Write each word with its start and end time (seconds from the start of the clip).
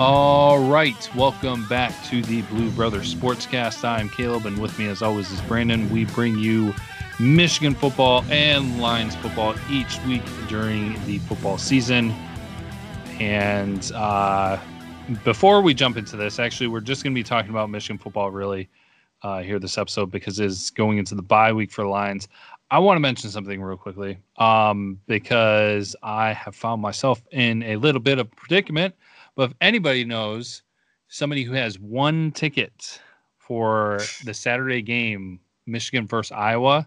All 0.00 0.58
right, 0.58 1.08
welcome 1.14 1.68
back 1.68 1.94
to 2.06 2.20
the 2.22 2.42
Blue 2.42 2.68
Brothers 2.72 3.14
Sportscast. 3.14 3.88
I'm 3.88 4.08
Caleb, 4.08 4.44
and 4.44 4.58
with 4.58 4.76
me, 4.76 4.88
as 4.88 5.02
always, 5.02 5.30
is 5.30 5.40
Brandon. 5.42 5.88
We 5.88 6.04
bring 6.06 6.36
you 6.36 6.74
Michigan 7.20 7.76
football 7.76 8.24
and 8.28 8.80
Lions 8.82 9.14
football 9.14 9.54
each 9.70 10.00
week 10.00 10.24
during 10.48 10.94
the 11.06 11.18
football 11.20 11.58
season. 11.58 12.10
And 13.20 13.92
uh, 13.92 14.58
before 15.22 15.60
we 15.60 15.74
jump 15.74 15.96
into 15.96 16.16
this, 16.16 16.40
actually, 16.40 16.66
we're 16.66 16.80
just 16.80 17.04
going 17.04 17.14
to 17.14 17.18
be 17.18 17.22
talking 17.22 17.52
about 17.52 17.70
Michigan 17.70 17.96
football 17.96 18.32
really 18.32 18.68
uh, 19.22 19.42
here 19.42 19.60
this 19.60 19.78
episode 19.78 20.10
because 20.10 20.40
it's 20.40 20.70
going 20.70 20.98
into 20.98 21.14
the 21.14 21.22
bye 21.22 21.52
week 21.52 21.70
for 21.70 21.86
Lions. 21.86 22.26
I 22.68 22.80
want 22.80 22.96
to 22.96 23.00
mention 23.00 23.30
something 23.30 23.62
real 23.62 23.76
quickly 23.76 24.18
um, 24.38 24.98
because 25.06 25.94
I 26.02 26.32
have 26.32 26.56
found 26.56 26.82
myself 26.82 27.22
in 27.30 27.62
a 27.62 27.76
little 27.76 28.00
bit 28.00 28.18
of 28.18 28.28
predicament. 28.34 28.96
But 29.36 29.50
if 29.50 29.56
anybody 29.60 30.04
knows 30.04 30.62
somebody 31.08 31.42
who 31.42 31.52
has 31.52 31.78
one 31.78 32.32
ticket 32.32 33.00
for 33.38 34.00
the 34.24 34.34
Saturday 34.34 34.82
game, 34.82 35.40
Michigan 35.66 36.06
versus 36.06 36.32
Iowa, 36.32 36.86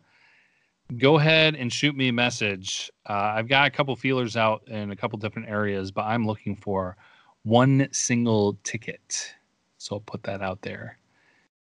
go 0.97 1.17
ahead 1.17 1.55
and 1.55 1.71
shoot 1.71 1.95
me 1.95 2.07
a 2.07 2.13
message. 2.13 2.91
Uh, 3.09 3.33
I've 3.35 3.47
got 3.47 3.67
a 3.67 3.71
couple 3.71 3.95
feelers 3.95 4.37
out 4.37 4.67
in 4.67 4.91
a 4.91 4.95
couple 4.95 5.19
different 5.19 5.49
areas, 5.49 5.91
but 5.91 6.05
I'm 6.05 6.25
looking 6.25 6.55
for 6.55 6.95
one 7.43 7.87
single 7.91 8.57
ticket. 8.63 9.35
So 9.77 9.97
I'll 9.97 10.01
put 10.01 10.23
that 10.23 10.41
out 10.41 10.61
there 10.61 10.97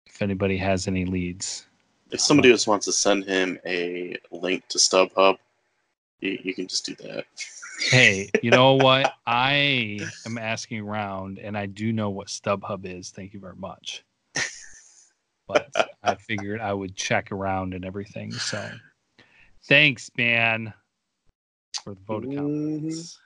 if 0.05 0.21
anybody 0.21 0.57
has 0.57 0.87
any 0.87 1.05
leads. 1.05 1.67
If 2.11 2.21
somebody 2.21 2.49
just 2.51 2.67
wants 2.67 2.85
to 2.85 2.93
send 2.93 3.25
him 3.25 3.57
a 3.65 4.17
link 4.31 4.67
to 4.67 4.77
StubHub, 4.77 5.37
you, 6.19 6.37
you 6.43 6.53
can 6.53 6.67
just 6.67 6.85
do 6.85 6.95
that. 6.95 7.25
Hey, 7.79 8.29
you 8.41 8.51
know 8.51 8.73
what? 8.75 9.13
I 9.25 9.99
am 10.25 10.37
asking 10.37 10.79
around 10.79 11.39
and 11.39 11.57
I 11.57 11.65
do 11.65 11.91
know 11.93 12.09
what 12.09 12.27
StubHub 12.27 12.85
is. 12.85 13.11
Thank 13.11 13.33
you 13.33 13.39
very 13.39 13.55
much. 13.55 14.03
But 15.47 15.69
I 16.03 16.15
figured 16.15 16.61
I 16.61 16.73
would 16.73 16.95
check 16.95 17.31
around 17.31 17.73
and 17.73 17.83
everything. 17.83 18.31
So 18.31 18.65
thanks, 19.65 20.09
man, 20.17 20.73
for 21.83 21.95
the 21.95 22.01
vote 22.01 22.23
comments. 22.23 23.19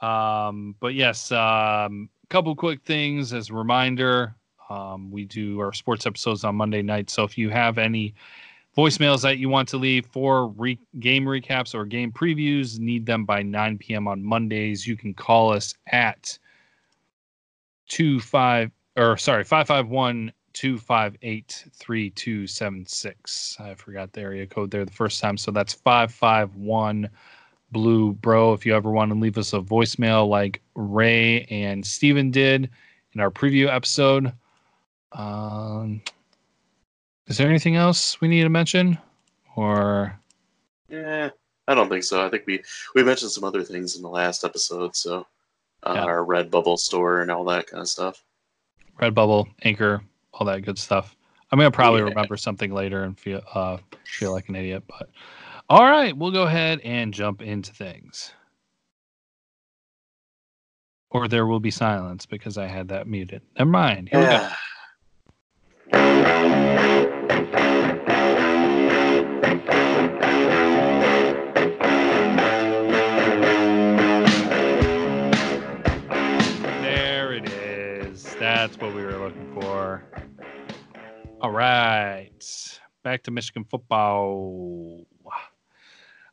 Um, 0.00 0.74
but 0.80 0.94
yes, 0.94 1.30
um, 1.30 2.08
a 2.24 2.26
couple 2.28 2.56
quick 2.56 2.82
things 2.84 3.32
as 3.32 3.50
a 3.50 3.54
reminder. 3.54 4.34
Um, 4.70 5.10
we 5.10 5.26
do 5.26 5.60
our 5.60 5.72
sports 5.72 6.06
episodes 6.06 6.44
on 6.44 6.56
Monday 6.56 6.82
night. 6.82 7.10
So 7.10 7.24
if 7.24 7.36
you 7.36 7.50
have 7.50 7.76
any 7.76 8.14
voicemails 8.76 9.22
that 9.22 9.38
you 9.38 9.48
want 9.48 9.68
to 9.68 9.76
leave 9.76 10.06
for 10.06 10.48
re- 10.48 10.78
game 10.98 11.24
recaps 11.24 11.74
or 11.74 11.84
game 11.84 12.10
previews, 12.10 12.78
need 12.78 13.06
them 13.06 13.24
by 13.24 13.42
9 13.42 13.78
p.m. 13.78 14.08
on 14.08 14.22
Mondays, 14.22 14.86
you 14.86 14.96
can 14.96 15.12
call 15.14 15.52
us 15.52 15.74
at 15.88 16.38
25 17.90 18.70
or 18.96 19.16
sorry, 19.16 19.44
551 19.44 20.32
258 20.52 21.64
3276. 21.72 23.56
I 23.58 23.74
forgot 23.74 24.12
the 24.12 24.20
area 24.20 24.46
code 24.46 24.70
there 24.70 24.84
the 24.84 24.92
first 24.92 25.20
time. 25.20 25.36
So 25.36 25.50
that's 25.50 25.72
551 25.72 27.08
Blue 27.70 28.12
Bro. 28.12 28.52
If 28.52 28.66
you 28.66 28.76
ever 28.76 28.90
want 28.90 29.10
to 29.12 29.18
leave 29.18 29.38
us 29.38 29.54
a 29.54 29.60
voicemail 29.60 30.28
like 30.28 30.60
Ray 30.74 31.44
and 31.44 31.84
Steven 31.84 32.30
did 32.30 32.68
in 33.14 33.20
our 33.20 33.30
preview 33.30 33.68
episode. 33.68 34.32
Um, 35.12 36.02
is 37.32 37.38
there 37.38 37.48
anything 37.48 37.76
else 37.76 38.20
we 38.20 38.28
need 38.28 38.42
to 38.42 38.50
mention? 38.50 38.98
Or 39.56 40.14
Yeah, 40.90 41.30
I 41.66 41.74
don't 41.74 41.88
think 41.88 42.04
so. 42.04 42.22
I 42.22 42.28
think 42.28 42.44
we 42.46 42.62
we 42.94 43.02
mentioned 43.02 43.30
some 43.30 43.42
other 43.42 43.62
things 43.64 43.96
in 43.96 44.02
the 44.02 44.08
last 44.10 44.44
episode, 44.44 44.94
so 44.94 45.26
uh, 45.82 45.92
Yeah. 45.94 46.04
our 46.04 46.26
Redbubble 46.26 46.76
store 46.78 47.22
and 47.22 47.30
all 47.30 47.42
that 47.46 47.68
kind 47.68 47.80
of 47.80 47.88
stuff. 47.88 48.22
Redbubble, 49.00 49.46
Anchor, 49.62 50.02
all 50.34 50.46
that 50.46 50.60
good 50.60 50.78
stuff. 50.78 51.16
I'm 51.50 51.58
gonna 51.58 51.70
probably 51.70 52.00
Yeah. 52.00 52.08
remember 52.08 52.36
something 52.36 52.70
later 52.74 53.04
and 53.04 53.18
feel 53.18 53.40
uh, 53.54 53.78
feel 54.04 54.32
like 54.32 54.50
an 54.50 54.54
idiot, 54.56 54.84
but 54.86 55.08
all 55.70 55.84
right, 55.84 56.14
we'll 56.14 56.32
go 56.32 56.42
ahead 56.42 56.80
and 56.80 57.14
jump 57.14 57.40
into 57.40 57.72
things. 57.72 58.34
Or 61.08 61.28
there 61.28 61.46
will 61.46 61.60
be 61.60 61.70
silence 61.70 62.26
because 62.26 62.58
I 62.58 62.66
had 62.66 62.88
that 62.88 63.06
muted. 63.06 63.40
Never 63.58 63.70
mind. 63.70 64.10
Here 64.10 64.20
we 64.20 64.26
go. 64.26 64.50
All 81.42 81.50
right. 81.50 82.78
Back 83.02 83.24
to 83.24 83.32
Michigan 83.32 83.64
football. 83.64 85.04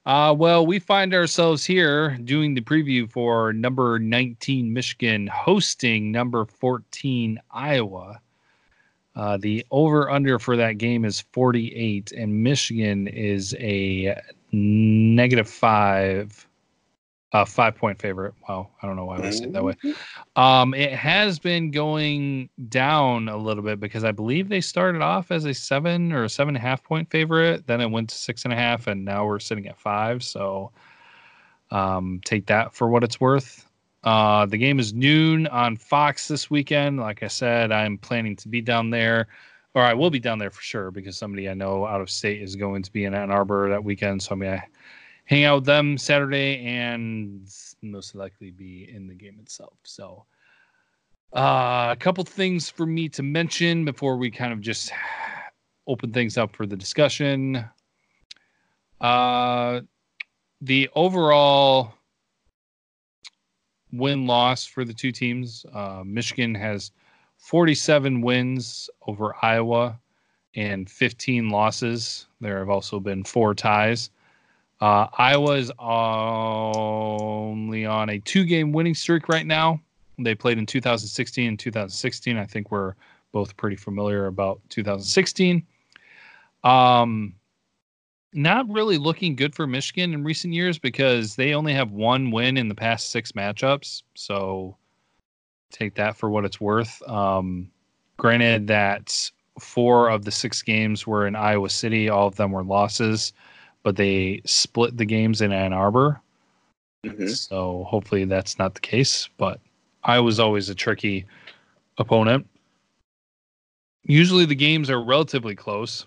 Uh, 0.05 0.35
well, 0.37 0.67
we 0.67 0.77
find 0.77 1.15
ourselves 1.15 1.65
here 1.65 2.15
doing 2.25 2.53
the 2.53 2.61
preview 2.61 3.11
for 3.11 3.51
number 3.51 3.97
19 3.97 4.71
Michigan 4.71 5.25
hosting 5.25 6.11
number 6.11 6.45
14 6.45 7.39
Iowa. 7.49 8.21
Uh, 9.15 9.37
the 9.37 9.65
over 9.71 10.11
under 10.11 10.37
for 10.37 10.55
that 10.55 10.77
game 10.77 11.03
is 11.03 11.21
48, 11.31 12.11
and 12.11 12.43
Michigan 12.43 13.07
is 13.07 13.55
a 13.55 14.15
negative 14.51 15.49
five, 15.49 16.47
uh, 17.31 17.45
five 17.45 17.75
point 17.75 18.01
favorite. 18.01 18.33
Wow, 18.47 18.69
I 18.81 18.87
don't 18.87 18.95
know 18.95 19.05
why 19.05 19.17
I 19.17 19.29
say 19.29 19.45
it 19.45 19.53
that 19.53 19.63
way. 19.63 19.75
Um, 20.35 20.73
it 20.73 20.93
has 20.93 21.37
been 21.37 21.69
going 21.69 22.49
down 22.69 23.29
a 23.29 23.37
little 23.37 23.63
bit 23.63 23.79
because 23.79 24.03
I 24.03 24.11
believe 24.11 24.49
they 24.49 24.61
started 24.61 25.01
off 25.01 25.31
as 25.31 25.45
a 25.45 25.53
seven 25.53 26.11
or 26.11 26.23
a 26.23 26.29
seven 26.29 26.55
and 26.55 26.63
a 26.63 26.67
half 26.67 26.83
point 26.83 27.09
favorite. 27.11 27.67
Then 27.67 27.81
it 27.81 27.91
went 27.91 28.09
to 28.09 28.15
six 28.15 28.45
and 28.45 28.53
a 28.53 28.55
half, 28.55 28.87
and 28.87 29.05
now 29.05 29.25
we're 29.25 29.39
sitting 29.39 29.67
at 29.67 29.77
five. 29.77 30.23
So 30.23 30.71
um, 31.71 32.19
take 32.25 32.47
that 32.47 32.73
for 32.73 32.89
what 32.89 33.03
it's 33.03 33.21
worth. 33.21 33.65
Uh, 34.03 34.45
the 34.45 34.57
game 34.57 34.79
is 34.79 34.93
noon 34.93 35.45
on 35.47 35.75
Fox 35.75 36.27
this 36.27 36.49
weekend. 36.49 36.99
Like 36.99 37.21
I 37.21 37.27
said, 37.27 37.71
I'm 37.71 37.97
planning 37.97 38.35
to 38.37 38.47
be 38.47 38.61
down 38.61 38.89
there, 38.89 39.27
or 39.75 39.83
I 39.83 39.93
will 39.93 40.09
be 40.09 40.19
down 40.19 40.39
there 40.39 40.49
for 40.51 40.61
sure 40.61 40.89
because 40.89 41.17
somebody 41.17 41.49
I 41.49 41.53
know 41.53 41.85
out 41.85 42.01
of 42.01 42.09
state 42.09 42.41
is 42.41 42.55
going 42.55 42.81
to 42.83 42.91
be 42.91 43.05
in 43.05 43.13
Ann 43.13 43.29
Arbor 43.29 43.69
that 43.69 43.83
weekend. 43.83 44.23
So 44.23 44.31
I'm 44.31 44.39
gonna 44.39 44.63
hang 45.29 45.43
out 45.43 45.57
with 45.57 45.65
them 45.65 45.95
Saturday 45.95 46.65
and 46.65 47.47
most 47.83 48.15
likely 48.15 48.49
be 48.49 48.89
in 48.91 49.05
the 49.05 49.13
game 49.13 49.37
itself. 49.39 49.77
So, 49.83 50.25
uh, 51.33 51.89
a 51.91 51.97
couple 51.99 52.23
things 52.23 52.67
for 52.67 52.87
me 52.87 53.07
to 53.09 53.21
mention 53.21 53.85
before 53.85 54.17
we 54.17 54.31
kind 54.31 54.51
of 54.51 54.59
just 54.59 54.91
open 55.85 56.11
things 56.11 56.35
up 56.35 56.55
for 56.55 56.65
the 56.65 56.75
discussion. 56.75 57.63
Uh, 58.99 59.81
the 60.61 60.89
overall 60.95 61.93
win 63.93 64.25
loss 64.25 64.65
for 64.65 64.83
the 64.83 64.93
two 64.93 65.11
teams 65.11 65.63
uh, 65.75 66.01
Michigan 66.03 66.55
has 66.55 66.91
47 67.37 68.21
wins 68.21 68.89
over 69.05 69.35
Iowa 69.43 69.99
and 70.55 70.89
15 70.89 71.49
losses. 71.49 72.25
There 72.41 72.57
have 72.57 72.69
also 72.69 72.99
been 72.99 73.23
four 73.23 73.53
ties. 73.53 74.09
Uh, 74.81 75.07
Iowa 75.17 75.57
is 75.57 75.71
only 75.79 77.85
on 77.85 78.09
a 78.09 78.19
two 78.19 78.45
game 78.45 78.71
winning 78.71 78.95
streak 78.95 79.27
right 79.27 79.45
now. 79.45 79.81
They 80.17 80.35
played 80.35 80.57
in 80.57 80.65
2016 80.65 81.47
and 81.47 81.59
2016. 81.59 82.37
I 82.37 82.45
think 82.45 82.71
we're 82.71 82.93
both 83.31 83.55
pretty 83.57 83.75
familiar 83.75 84.27
about 84.27 84.61
2016. 84.69 85.65
Um, 86.63 87.35
not 88.33 88.69
really 88.69 88.97
looking 88.97 89.35
good 89.35 89.55
for 89.55 89.65
Michigan 89.65 90.13
in 90.13 90.23
recent 90.23 90.53
years 90.53 90.77
because 90.77 91.35
they 91.35 91.53
only 91.53 91.73
have 91.73 91.91
one 91.91 92.31
win 92.31 92.57
in 92.57 92.69
the 92.69 92.75
past 92.75 93.11
six 93.11 93.31
matchups. 93.31 94.03
So 94.15 94.77
take 95.71 95.95
that 95.95 96.15
for 96.15 96.29
what 96.29 96.45
it's 96.45 96.61
worth. 96.61 97.01
Um, 97.07 97.71
granted 98.17 98.67
that 98.67 99.31
four 99.59 100.09
of 100.09 100.25
the 100.25 100.31
six 100.31 100.61
games 100.61 101.07
were 101.07 101.27
in 101.27 101.35
Iowa 101.35 101.69
City, 101.69 102.09
all 102.09 102.27
of 102.27 102.35
them 102.35 102.51
were 102.51 102.63
losses, 102.63 103.33
but 103.83 103.95
they 103.95 104.41
split 104.45 104.97
the 104.97 105.05
games 105.05 105.41
in 105.41 105.51
Ann 105.51 105.73
Arbor. 105.73 106.21
Mhm. 107.05 107.29
So 107.29 107.85
hopefully 107.85 108.25
that's 108.25 108.59
not 108.59 108.73
the 108.73 108.81
case. 108.81 109.29
But 109.37 109.59
Iowa's 110.03 110.39
always 110.39 110.69
a 110.69 110.75
tricky 110.75 111.25
opponent. 111.97 112.47
Usually 114.03 114.45
the 114.45 114.55
games 114.55 114.89
are 114.89 115.03
relatively 115.03 115.55
close, 115.55 116.05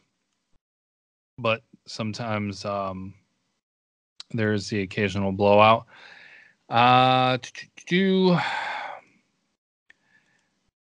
but 1.38 1.62
sometimes 1.86 2.64
um, 2.64 3.14
there's 4.32 4.68
the 4.68 4.80
occasional 4.80 5.32
blowout. 5.32 5.86
Uh, 6.68 7.38
do 7.86 8.36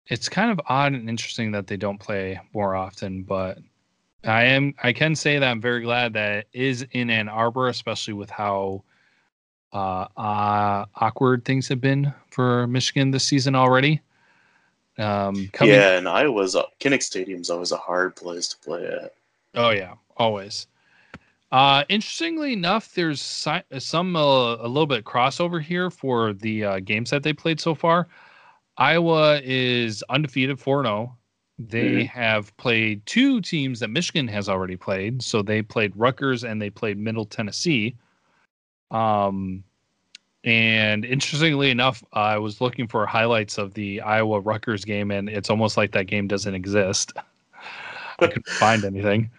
it's 0.07 0.29
kind 0.29 0.51
of 0.51 0.59
odd 0.67 0.93
and 0.93 1.09
interesting 1.09 1.51
that 1.51 1.67
they 1.67 1.77
don't 1.77 1.99
play 1.99 2.39
more 2.53 2.75
often, 2.75 3.23
but 3.23 3.59
I 4.23 4.43
am 4.43 4.73
I 4.81 4.93
can 4.93 5.15
say 5.15 5.39
that 5.39 5.49
I'm 5.49 5.61
very 5.61 5.81
glad 5.81 6.13
that 6.13 6.37
it 6.37 6.47
is 6.51 6.85
in 6.91 7.09
Ann 7.09 7.29
Arbor, 7.29 7.67
especially 7.67 8.13
with 8.13 8.29
how 8.29 8.83
uh, 9.73 10.07
uh, 10.17 10.85
awkward 10.95 11.45
things 11.45 11.67
have 11.67 11.81
been 11.81 12.13
for 12.29 12.67
Michigan 12.67 13.11
this 13.11 13.25
season 13.25 13.55
already. 13.55 14.01
Um, 14.97 15.49
coming, 15.53 15.75
yeah, 15.75 15.97
and 15.97 16.09
Iowa's 16.09 16.55
uh, 16.55 16.63
Kinnick 16.79 17.03
Stadium's 17.03 17.49
always 17.49 17.71
a 17.71 17.77
hard 17.77 18.15
place 18.15 18.47
to 18.47 18.57
play 18.57 18.87
at. 18.87 19.13
Oh 19.53 19.69
yeah, 19.69 19.93
always. 20.17 20.67
Uh, 21.51 21.83
interestingly 21.87 22.51
enough, 22.53 22.93
there's 22.93 23.21
si- 23.21 23.79
some 23.79 24.15
uh, 24.15 24.55
a 24.55 24.67
little 24.67 24.87
bit 24.87 25.05
crossover 25.05 25.61
here 25.61 25.89
for 25.89 26.33
the 26.33 26.63
uh, 26.63 26.79
games 26.79 27.09
that 27.09 27.23
they 27.23 27.31
played 27.31 27.59
so 27.59 27.73
far. 27.73 28.07
Iowa 28.77 29.39
is 29.43 30.03
undefeated 30.09 30.59
4 30.59 30.83
0. 30.83 31.16
They 31.59 32.03
mm-hmm. 32.03 32.19
have 32.19 32.55
played 32.57 33.05
two 33.05 33.41
teams 33.41 33.79
that 33.79 33.89
Michigan 33.89 34.27
has 34.27 34.47
already 34.47 34.77
played. 34.77 35.23
So 35.23 35.41
they 35.41 35.61
played 35.61 35.91
Rutgers 35.95 36.43
and 36.43 36.61
they 36.61 36.69
played 36.69 36.97
Middle 36.97 37.25
Tennessee. 37.25 37.95
Um, 38.91 39.63
and 40.43 41.03
interestingly 41.03 41.71
enough, 41.71 42.03
I 42.13 42.37
was 42.37 42.61
looking 42.61 42.87
for 42.87 43.05
highlights 43.05 43.57
of 43.57 43.73
the 43.73 44.01
Iowa 44.01 44.39
Rutgers 44.39 44.85
game, 44.85 45.11
and 45.11 45.27
it's 45.29 45.49
almost 45.49 45.77
like 45.77 45.91
that 45.91 46.05
game 46.05 46.27
doesn't 46.27 46.53
exist. 46.53 47.13
I 48.19 48.27
couldn't 48.27 48.47
find 48.47 48.85
anything. 48.85 49.29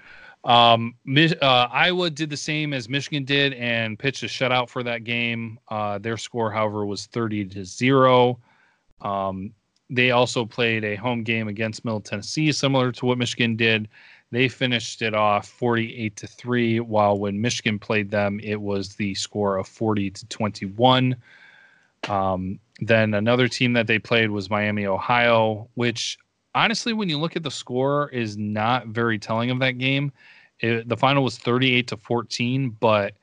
Um, 0.44 0.94
uh, 1.08 1.68
Iowa 1.70 2.10
did 2.10 2.30
the 2.30 2.36
same 2.36 2.72
as 2.72 2.88
Michigan 2.88 3.24
did 3.24 3.54
and 3.54 3.98
pitched 3.98 4.22
a 4.22 4.26
shutout 4.26 4.68
for 4.68 4.82
that 4.82 5.04
game. 5.04 5.58
Uh, 5.68 5.98
their 5.98 6.16
score, 6.16 6.50
however, 6.50 6.84
was 6.84 7.06
30 7.06 7.46
to 7.46 7.64
0. 7.64 8.38
Um, 9.00 9.52
they 9.90 10.10
also 10.10 10.44
played 10.44 10.84
a 10.84 10.96
home 10.96 11.22
game 11.22 11.48
against 11.48 11.84
Middle 11.84 12.00
Tennessee, 12.00 12.52
similar 12.52 12.92
to 12.92 13.06
what 13.06 13.18
Michigan 13.18 13.56
did. 13.56 13.88
They 14.30 14.48
finished 14.48 15.00
it 15.00 15.14
off 15.14 15.48
48 15.48 16.16
to 16.16 16.26
3, 16.26 16.80
while 16.80 17.18
when 17.18 17.40
Michigan 17.40 17.78
played 17.78 18.10
them, 18.10 18.40
it 18.42 18.60
was 18.60 18.94
the 18.94 19.14
score 19.14 19.56
of 19.56 19.66
40 19.66 20.10
to 20.10 20.26
21. 20.26 21.16
Um, 22.08 22.58
then 22.80 23.14
another 23.14 23.48
team 23.48 23.72
that 23.72 23.86
they 23.86 23.98
played 23.98 24.30
was 24.30 24.50
Miami, 24.50 24.86
Ohio, 24.86 25.68
which 25.74 26.18
honestly, 26.54 26.92
when 26.92 27.08
you 27.08 27.18
look 27.18 27.36
at 27.36 27.42
the 27.42 27.50
score, 27.50 28.10
is 28.10 28.36
not 28.36 28.88
very 28.88 29.18
telling 29.18 29.50
of 29.50 29.58
that 29.60 29.78
game. 29.78 30.12
It, 30.60 30.88
the 30.88 30.96
final 30.96 31.24
was 31.24 31.38
38 31.38 31.88
to 31.88 31.96
14, 31.96 32.76
but 32.80 33.14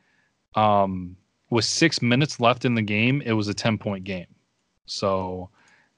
um, 0.56 1.16
with 1.52 1.66
six 1.66 2.02
minutes 2.02 2.40
left 2.40 2.66
in 2.66 2.74
the 2.74 2.82
game, 2.82 3.22
it 3.22 3.34
was 3.34 3.48
a 3.48 3.54
10 3.54 3.78
point 3.78 4.04
game. 4.04 4.28
So 4.88 5.50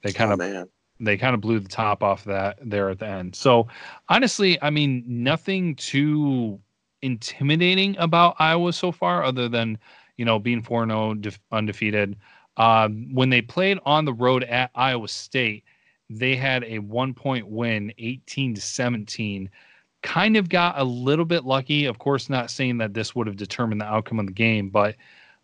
they 0.02 0.12
kind 0.12 0.30
oh, 0.30 0.44
of 0.44 0.68
they 1.00 1.16
kind 1.16 1.34
of 1.34 1.40
blew 1.40 1.60
the 1.60 1.68
top 1.68 2.02
off 2.02 2.24
that 2.24 2.58
there 2.62 2.90
at 2.90 2.98
the 2.98 3.06
end. 3.06 3.34
So 3.36 3.68
honestly, 4.08 4.60
I 4.62 4.70
mean, 4.70 5.04
nothing 5.06 5.76
too 5.76 6.60
intimidating 7.02 7.96
about 7.98 8.36
Iowa 8.38 8.72
so 8.72 8.92
far, 8.92 9.22
other 9.22 9.48
than 9.48 9.78
you 10.16 10.24
know 10.24 10.38
being 10.38 10.62
4 10.62 10.86
0 10.86 11.16
undefeated. 11.52 12.16
Um, 12.56 13.14
when 13.14 13.30
they 13.30 13.40
played 13.40 13.78
on 13.84 14.04
the 14.04 14.12
road 14.12 14.42
at 14.44 14.70
Iowa 14.74 15.06
State, 15.06 15.64
they 16.10 16.34
had 16.34 16.64
a 16.64 16.80
one 16.80 17.14
point 17.14 17.46
win, 17.46 17.92
18 17.98 18.54
to 18.54 18.60
17. 18.60 19.48
Kind 20.02 20.36
of 20.36 20.48
got 20.48 20.78
a 20.78 20.84
little 20.84 21.24
bit 21.24 21.44
lucky. 21.44 21.84
Of 21.84 21.98
course, 21.98 22.28
not 22.28 22.50
saying 22.50 22.78
that 22.78 22.94
this 22.94 23.14
would 23.14 23.26
have 23.26 23.36
determined 23.36 23.80
the 23.80 23.86
outcome 23.86 24.18
of 24.18 24.26
the 24.26 24.32
game, 24.32 24.70
but 24.70 24.96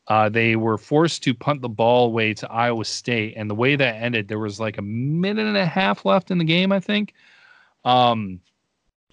uh, 0.08 0.28
they 0.28 0.56
were 0.56 0.76
forced 0.76 1.22
to 1.24 1.34
punt 1.34 1.62
the 1.62 1.68
ball 1.68 2.06
away 2.06 2.34
to 2.34 2.50
Iowa 2.50 2.84
State, 2.84 3.34
and 3.36 3.48
the 3.48 3.54
way 3.54 3.76
that 3.76 3.96
ended, 3.96 4.28
there 4.28 4.38
was 4.38 4.60
like 4.60 4.78
a 4.78 4.82
minute 4.82 5.46
and 5.46 5.56
a 5.56 5.66
half 5.66 6.04
left 6.04 6.30
in 6.30 6.38
the 6.38 6.44
game, 6.44 6.72
I 6.72 6.80
think. 6.80 7.14
Um, 7.84 8.40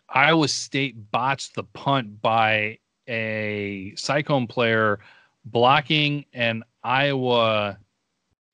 Iowa 0.10 0.48
State 0.48 1.12
botched 1.12 1.56
the 1.56 1.64
punt 1.64 2.22
by 2.22 2.80
a 3.08 3.94
Cyclone 3.96 4.48
player 4.48 5.00
blocking 5.46 6.26
an 6.34 6.64
Iowa 6.84 7.78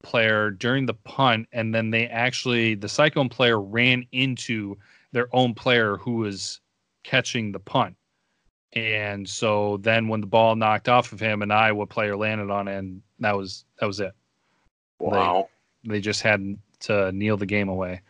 player 0.04 0.52
during 0.52 0.86
the 0.86 0.94
punt, 0.94 1.48
and 1.52 1.74
then 1.74 1.90
they 1.90 2.08
actually 2.08 2.76
the 2.76 2.88
Cyclone 2.90 3.30
player 3.30 3.60
ran 3.60 4.06
into 4.12 4.78
their 5.12 5.28
own 5.34 5.54
player 5.54 5.98
who 5.98 6.18
was 6.18 6.62
catching 7.04 7.52
the 7.52 7.60
punt. 7.60 7.96
And 8.74 9.28
so 9.28 9.78
then 9.78 10.08
when 10.08 10.22
the 10.22 10.28
ball 10.28 10.56
knocked 10.56 10.90
off 10.90 11.12
of 11.12 11.20
him, 11.20 11.42
an 11.42 11.52
Iowa 11.52 11.86
player 11.88 12.18
landed 12.18 12.52
on 12.52 12.68
it, 12.68 12.78
and 12.78 13.02
that 13.20 13.36
was 13.36 13.66
that 13.80 13.86
was 13.86 14.00
it. 14.00 14.14
Wow. 15.00 15.50
They, 15.84 15.94
they 15.94 16.02
just 16.02 16.22
had 16.22 16.58
to 16.82 17.12
kneel 17.12 17.38
the 17.38 17.46
game 17.46 17.70
away. 17.70 18.02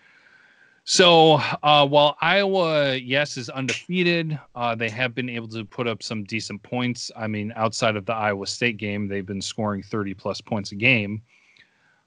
So 0.90 1.34
uh, 1.64 1.86
while 1.86 2.16
Iowa, 2.22 2.96
yes, 2.96 3.36
is 3.36 3.50
undefeated, 3.50 4.40
uh, 4.56 4.74
they 4.74 4.90
have 4.90 5.14
been 5.14 5.28
able 5.28 5.50
to 5.50 5.66
put 5.66 5.86
up 5.86 6.02
some 6.02 6.24
decent 6.24 6.64
points. 6.64 7.12
I 7.14 7.28
mean, 7.28 7.52
outside 7.58 7.98
of 7.98 8.06
the 8.06 8.14
Iowa 8.14 8.48
State 8.48 8.78
game, 8.78 9.10
they've 9.10 9.26
been 9.26 9.42
scoring 9.42 9.84
30 9.84 10.14
plus 10.14 10.40
points 10.40 10.72
a 10.72 10.76
game. 10.76 11.22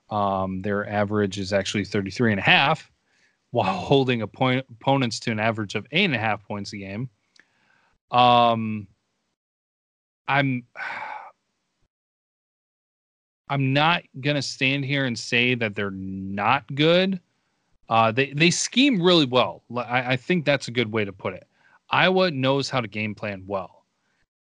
Um, 0.09 0.63
their 0.63 0.89
average 0.89 1.39
is 1.39 1.53
actually 1.53 1.85
33 1.85 2.33
and 2.33 2.41
a 2.41 2.43
half, 2.43 2.91
while 3.51 3.71
holding 3.79 4.27
point, 4.29 4.65
opponents 4.71 5.21
to 5.21 5.31
an 5.31 5.39
average 5.41 5.75
of 5.75 5.87
eight 5.93 6.07
and 6.07 6.15
a 6.15 6.19
half 6.19 6.43
points 6.43 6.73
a 6.73 6.79
game. 6.79 7.11
Um, 8.11 8.87
I'm 10.29 10.65
I'm 13.49 13.73
not 13.73 14.05
gonna 14.21 14.43
stand 14.43 14.85
here 14.85 15.07
and 15.07 15.19
say 15.19 15.57
that 15.57 15.75
they're 15.75 15.91
not 15.91 16.73
good. 16.75 17.21
Uh, 17.89 18.13
they 18.13 18.33
they 18.33 18.51
scheme 18.51 19.03
really 19.03 19.25
well. 19.27 19.65
I, 19.77 20.13
I 20.13 20.17
think 20.17 20.45
that's 20.45 20.69
a 20.69 20.71
good 20.71 20.93
way 20.93 21.05
to 21.05 21.13
put 21.13 21.35
it. 21.35 21.49
Iowa 21.91 22.31
knows 22.31 22.71
how 22.71 22.81
to 22.81 22.87
game 22.87 23.17
plan 23.17 23.43
well, 23.49 23.85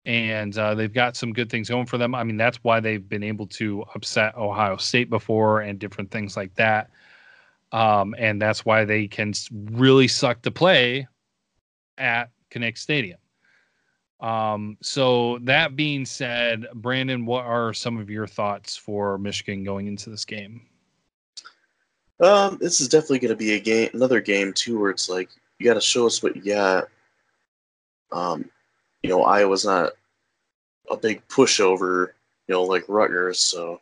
and 0.05 0.57
uh, 0.57 0.75
they've 0.75 0.93
got 0.93 1.15
some 1.15 1.31
good 1.31 1.49
things 1.49 1.69
going 1.69 1.85
for 1.85 1.97
them. 1.97 2.13
I 2.13 2.25
mean, 2.25 2.35
that's 2.35 2.57
why 2.63 2.81
they've 2.81 3.07
been 3.07 3.23
able 3.23 3.47
to 3.47 3.85
upset 3.95 4.35
Ohio 4.35 4.75
State 4.75 5.09
before 5.09 5.61
and 5.61 5.79
different 5.79 6.11
things 6.11 6.35
like 6.35 6.53
that. 6.55 6.89
Um, 7.71 8.15
and 8.17 8.41
that's 8.41 8.65
why 8.65 8.83
they 8.83 9.07
can 9.07 9.33
really 9.71 10.07
suck 10.07 10.41
to 10.41 10.51
play 10.51 11.07
at 11.97 12.31
Kinnick 12.51 12.77
Stadium. 12.77 13.19
Um, 14.19 14.77
so 14.81 15.39
that 15.43 15.75
being 15.75 16.05
said, 16.05 16.67
Brandon, 16.73 17.25
what 17.25 17.45
are 17.45 17.73
some 17.73 17.97
of 17.97 18.09
your 18.09 18.27
thoughts 18.27 18.75
for 18.75 19.17
Michigan 19.17 19.63
going 19.63 19.87
into 19.87 20.09
this 20.09 20.25
game? 20.25 20.61
Um, 22.19 22.57
this 22.59 22.81
is 22.81 22.89
definitely 22.89 23.19
going 23.19 23.29
to 23.29 23.37
be 23.37 23.53
a 23.53 23.59
game, 23.59 23.89
another 23.93 24.19
game 24.19 24.51
too, 24.51 24.77
where 24.79 24.91
it's 24.91 25.09
like 25.09 25.29
you 25.57 25.65
got 25.65 25.75
to 25.75 25.81
show 25.81 26.05
us 26.05 26.21
what 26.21 26.35
you 26.35 26.53
got. 26.53 26.89
Um, 28.11 28.49
you 29.03 29.09
know, 29.09 29.23
Iowa's 29.23 29.65
not 29.65 29.93
a 30.91 30.97
big 30.97 31.25
pushover, 31.29 32.07
you 32.47 32.53
know, 32.55 32.63
like 32.63 32.83
Rutgers. 32.89 33.39
So, 33.39 33.79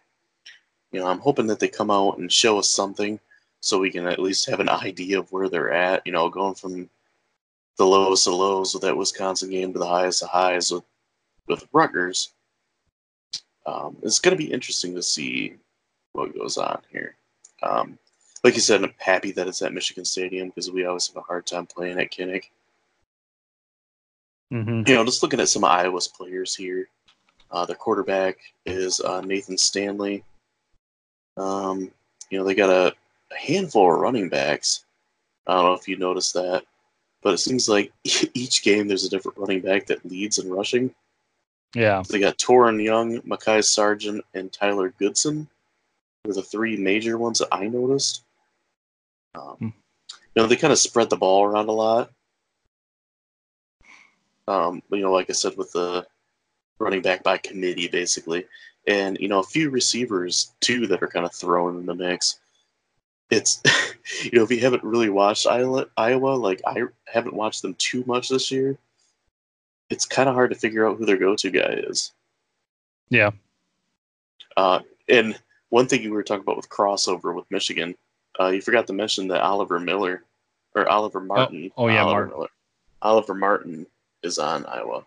you 0.92 1.00
know, 1.00 1.08
I'm 1.08 1.20
hoping 1.20 1.48
that 1.48 1.60
they 1.60 1.68
come 1.68 1.90
out 1.90 2.20
and 2.20 2.32
show 2.32 2.60
us 2.60 2.70
something, 2.70 3.20
so 3.60 3.80
we 3.80 3.90
can 3.90 4.06
at 4.06 4.20
least 4.20 4.48
have 4.50 4.60
an 4.60 4.70
idea 4.84 5.18
of 5.18 5.32
where 5.32 5.50
they're 5.50 5.74
at. 5.74 6.06
You 6.06 6.12
know, 6.12 6.30
going 6.30 6.54
from 6.54 6.90
the 7.78 7.86
lowest 7.86 8.28
of 8.28 8.34
lows 8.34 8.74
with 8.74 8.84
that 8.84 8.98
Wisconsin 8.98 9.52
game 9.52 9.72
to 9.74 9.80
the 9.80 9.88
highest 9.88 10.24
of 10.24 10.30
highs 10.30 10.72
with 10.72 10.84
with 11.48 11.68
Rutgers. 11.72 12.34
Um, 13.66 13.98
it's 14.02 14.20
going 14.20 14.36
to 14.36 14.44
be 14.44 14.52
interesting 14.52 14.96
to 14.96 15.04
see 15.04 15.56
what 16.14 16.36
goes 16.36 16.58
on 16.58 16.82
here. 16.92 17.16
Um, 17.64 17.98
like 18.44 18.56
you 18.56 18.62
said, 18.62 18.84
I'm 18.84 18.94
happy 18.98 19.32
that 19.32 19.48
it's 19.48 19.62
at 19.62 19.74
Michigan 19.74 20.06
Stadium 20.06 20.50
because 20.50 20.72
we 20.72 20.86
always 20.86 21.08
have 21.08 21.18
a 21.18 21.22
hard 21.22 21.46
time 21.46 21.66
playing 21.66 22.00
at 22.00 22.12
Kinnick. 22.12 22.46
Mm-hmm. 24.54 24.84
You 24.88 24.96
know, 24.96 25.04
just 25.04 25.22
looking 25.22 25.40
at 25.40 25.50
some 25.50 25.66
Iowa's 25.66 26.08
players 26.08 26.56
here, 26.56 26.88
uh, 27.52 27.66
their 27.66 27.76
quarterback 27.76 28.38
is 28.66 29.02
uh, 29.02 29.22
Nathan 29.22 29.58
Stanley. 29.58 30.24
Um, 31.36 31.92
you 32.30 32.38
know, 32.38 32.46
they 32.46 32.56
got 32.56 32.70
a, 32.70 32.94
a 33.32 33.38
handful 33.38 33.94
of 33.94 34.00
running 34.00 34.30
backs. 34.30 34.86
I 35.46 35.56
don't 35.56 35.64
know 35.66 35.74
if 35.74 35.88
you 35.88 35.98
noticed 35.98 36.34
that 36.34 36.64
but 37.28 37.34
it 37.34 37.40
seems 37.40 37.68
like 37.68 37.92
each 38.34 38.64
game 38.64 38.88
there's 38.88 39.04
a 39.04 39.10
different 39.10 39.38
running 39.38 39.60
back 39.60 39.86
that 39.88 40.06
leads 40.06 40.38
in 40.38 40.50
rushing. 40.50 40.96
Yeah. 41.76 42.02
So 42.02 42.14
they 42.14 42.22
got 42.22 42.38
Toren 42.38 42.82
Young, 42.82 43.20
Mekhi 43.24 43.62
Sargent, 43.66 44.24
and 44.34 44.50
Tyler 44.50 44.94
Goodson 44.98 45.46
were 46.24 46.34
the 46.34 46.42
three 46.42 46.78
major 46.78 47.18
ones 47.18 47.40
that 47.40 47.50
I 47.52 47.68
noticed. 47.68 48.24
Um, 49.36 49.56
hmm. 49.60 49.66
You 50.14 50.42
know, 50.42 50.48
they 50.48 50.56
kind 50.56 50.72
of 50.72 50.80
spread 50.80 51.10
the 51.10 51.18
ball 51.18 51.44
around 51.44 51.68
a 51.68 51.74
lot. 51.74 52.12
Um, 54.48 54.82
you 54.90 55.02
know, 55.02 55.12
like 55.12 55.30
I 55.30 55.34
said, 55.34 55.58
with 55.58 55.74
the 55.74 56.08
running 56.80 57.02
back 57.02 57.24
by 57.24 57.40
committee, 57.40 57.90
basically. 57.90 58.46
And, 58.88 59.18
you 59.20 59.28
know, 59.28 59.40
a 59.40 59.44
few 59.44 59.70
receivers, 59.70 60.54
too, 60.62 60.88
that 60.88 61.04
are 61.04 61.10
kind 61.10 61.26
of 61.26 61.36
thrown 61.36 61.76
in 61.76 61.86
the 61.86 61.94
mix 61.94 62.40
it's 63.30 63.62
you 64.24 64.32
know 64.34 64.44
if 64.44 64.52
you 64.52 64.60
haven't 64.60 64.84
really 64.84 65.10
watched 65.10 65.48
Iowa, 65.48 65.88
like 65.98 66.62
I 66.66 66.84
haven't 67.06 67.36
watched 67.36 67.62
them 67.62 67.76
too 67.76 68.04
much 68.08 68.30
this 68.30 68.52
year, 68.52 68.78
it's 69.90 70.06
kind 70.06 70.30
of 70.30 70.36
hard 70.36 70.52
to 70.52 70.58
figure 70.58 70.88
out 70.88 70.98
who 70.98 71.06
their 71.06 71.18
go-to 71.18 71.50
guy 71.50 71.82
is. 71.88 72.14
Yeah. 73.10 73.32
Uh, 74.56 74.80
and 75.08 75.40
one 75.70 75.88
thing 75.88 76.02
you 76.02 76.12
were 76.12 76.24
talking 76.24 76.42
about 76.42 76.58
with 76.58 76.70
crossover 76.70 77.34
with 77.36 77.50
Michigan, 77.52 77.96
uh, 78.40 78.48
you 78.48 78.62
forgot 78.62 78.88
to 78.88 78.94
mention 78.94 79.28
that 79.30 79.42
Oliver 79.42 79.80
Miller 79.80 80.24
or 80.76 80.88
Oliver 80.88 81.20
oh, 81.20 81.26
Martin. 81.26 81.72
Oh, 81.78 81.86
oh 81.86 81.88
yeah, 81.88 82.04
Oliver 82.04 82.20
Martin. 82.20 82.38
Miller, 82.38 82.50
Oliver 83.02 83.34
Martin 83.34 83.88
is 84.24 84.40
on 84.40 84.66
Iowa. 84.66 85.06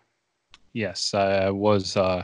Yes, 0.73 1.13
I 1.13 1.49
was 1.49 1.97
uh, 1.97 2.23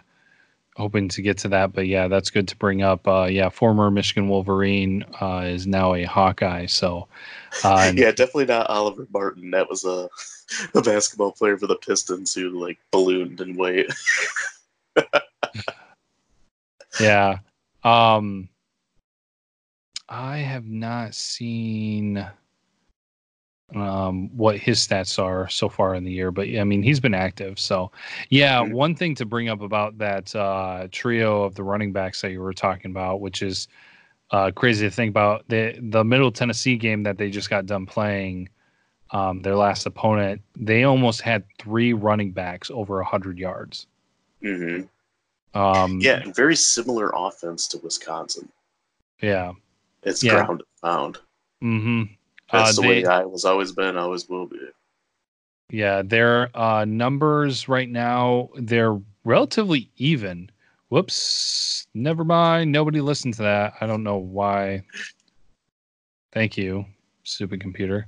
hoping 0.77 1.09
to 1.09 1.21
get 1.23 1.39
to 1.39 1.47
that, 1.49 1.73
but 1.73 1.87
yeah, 1.87 2.07
that's 2.07 2.29
good 2.29 2.47
to 2.47 2.55
bring 2.55 2.83
up. 2.83 3.07
Uh, 3.07 3.25
yeah, 3.25 3.49
former 3.49 3.89
Michigan 3.89 4.29
Wolverine 4.29 5.03
uh, 5.19 5.43
is 5.45 5.65
now 5.65 5.95
a 5.95 6.03
Hawkeye. 6.03 6.67
So, 6.67 7.07
uh, 7.63 7.91
yeah, 7.95 8.11
definitely 8.11 8.45
not 8.45 8.69
Oliver 8.69 9.07
Martin. 9.11 9.49
That 9.51 9.69
was 9.69 9.83
a, 9.83 10.07
a 10.75 10.81
basketball 10.81 11.31
player 11.31 11.57
for 11.57 11.65
the 11.65 11.77
Pistons 11.77 12.33
who 12.33 12.49
like 12.49 12.77
ballooned 12.91 13.41
in 13.41 13.57
weight. 13.57 13.91
yeah. 16.99 17.39
Um, 17.83 18.47
I 20.07 20.37
have 20.37 20.67
not 20.67 21.15
seen 21.15 22.25
um, 23.75 24.29
what 24.35 24.57
his 24.57 24.85
stats 24.85 25.21
are 25.21 25.49
so 25.49 25.67
far 25.67 25.93
in 25.95 26.03
the 26.03 26.11
year, 26.11 26.31
but 26.31 26.47
I 26.47 26.63
mean 26.63 26.81
he's 26.81 26.99
been 26.99 27.13
active. 27.13 27.59
So 27.59 27.91
yeah, 28.29 28.61
mm-hmm. 28.61 28.73
one 28.73 28.95
thing 28.95 29.15
to 29.15 29.25
bring 29.25 29.49
up 29.49 29.61
about 29.61 29.97
that 29.97 30.33
uh, 30.35 30.87
trio 30.91 31.43
of 31.43 31.55
the 31.55 31.63
running 31.63 31.91
backs 31.91 32.21
that 32.21 32.31
you 32.31 32.39
were 32.39 32.53
talking 32.53 32.91
about, 32.91 33.19
which 33.19 33.41
is 33.41 33.67
uh, 34.31 34.51
crazy 34.51 34.85
to 34.85 34.91
think 34.91 35.09
about 35.09 35.43
the 35.49 35.77
the 35.81 36.03
Middle 36.03 36.31
Tennessee 36.31 36.77
game 36.77 37.03
that 37.03 37.17
they 37.17 37.29
just 37.29 37.49
got 37.49 37.65
done 37.65 37.85
playing. 37.85 38.49
Um, 39.11 39.41
their 39.41 39.55
last 39.55 39.85
opponent, 39.85 40.41
they 40.57 40.83
almost 40.83 41.21
had 41.21 41.45
three 41.59 41.93
running 41.93 42.31
backs 42.31 42.69
over 42.69 42.99
a 42.99 43.05
hundred 43.05 43.37
yards. 43.37 43.87
Mm-hmm. 44.43 44.85
Um, 45.57 45.99
yeah, 46.01 46.23
very 46.33 46.57
similar 46.57 47.11
offense 47.15 47.69
to 47.69 47.77
Wisconsin. 47.79 48.49
Yeah, 49.21 49.53
it's 50.03 50.23
yeah. 50.23 50.45
ground 50.45 50.63
pound. 50.83 51.17
Mm-hmm. 51.63 52.13
That's 52.51 52.77
uh, 52.77 52.81
the 52.81 52.87
they, 52.87 52.87
way 52.87 53.05
Iowa's 53.05 53.45
always 53.45 53.71
been, 53.71 53.97
always 53.97 54.27
will 54.29 54.45
be. 54.45 54.59
Yeah, 55.69 56.01
their 56.01 56.49
uh, 56.57 56.85
numbers 56.85 57.67
right 57.67 57.89
now 57.89 58.49
they're 58.55 58.99
relatively 59.25 59.89
even. 59.97 60.49
Whoops, 60.89 61.87
never 61.93 62.23
mind. 62.23 62.71
Nobody 62.71 63.01
listened 63.01 63.33
to 63.35 63.43
that. 63.43 63.73
I 63.81 63.87
don't 63.87 64.03
know 64.03 64.17
why. 64.17 64.83
Thank 66.31 66.57
you, 66.57 66.85
stupid 67.23 67.59
computer. 67.59 68.07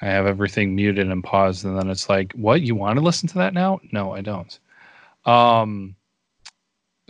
I 0.00 0.06
have 0.06 0.26
everything 0.26 0.74
muted 0.74 1.10
and 1.10 1.22
paused, 1.22 1.64
and 1.64 1.78
then 1.78 1.90
it's 1.90 2.08
like, 2.08 2.32
"What? 2.32 2.62
You 2.62 2.74
want 2.74 2.98
to 2.98 3.04
listen 3.04 3.28
to 3.28 3.38
that 3.38 3.52
now?" 3.52 3.80
No, 3.92 4.12
I 4.12 4.22
don't. 4.22 4.58
Um, 5.26 5.96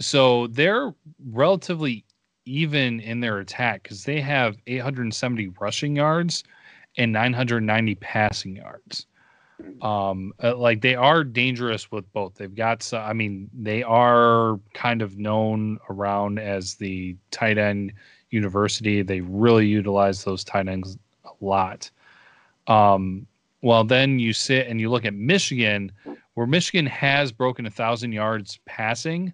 so 0.00 0.48
they're 0.48 0.94
relatively 1.24 2.04
even 2.44 3.00
in 3.00 3.20
their 3.20 3.38
attack 3.38 3.82
because 3.82 4.04
they 4.04 4.20
have 4.20 4.56
870 4.66 5.48
rushing 5.60 5.96
yards 5.96 6.44
and 6.96 7.12
990 7.12 7.94
passing 7.96 8.56
yards. 8.56 9.06
Um, 9.82 10.32
uh, 10.42 10.56
like 10.56 10.80
they 10.80 10.94
are 10.94 11.22
dangerous 11.22 11.90
with 11.90 12.10
both. 12.12 12.34
They've 12.34 12.54
got, 12.54 12.92
I 12.92 13.12
mean, 13.12 13.48
they 13.52 13.82
are 13.82 14.58
kind 14.74 15.00
of 15.00 15.16
known 15.16 15.78
around 15.88 16.38
as 16.38 16.74
the 16.74 17.16
tight 17.30 17.56
end 17.56 17.92
university. 18.30 19.02
They 19.02 19.20
really 19.20 19.66
utilize 19.66 20.24
those 20.24 20.44
tight 20.44 20.68
ends 20.68 20.98
a 21.24 21.44
lot. 21.44 21.90
Um, 22.66 23.26
well, 23.62 23.84
then 23.84 24.18
you 24.18 24.32
sit 24.32 24.66
and 24.66 24.80
you 24.80 24.90
look 24.90 25.04
at 25.04 25.14
Michigan, 25.14 25.92
where 26.34 26.46
Michigan 26.46 26.86
has 26.86 27.32
broken 27.32 27.64
a 27.64 27.70
thousand 27.70 28.12
yards 28.12 28.58
passing. 28.66 29.32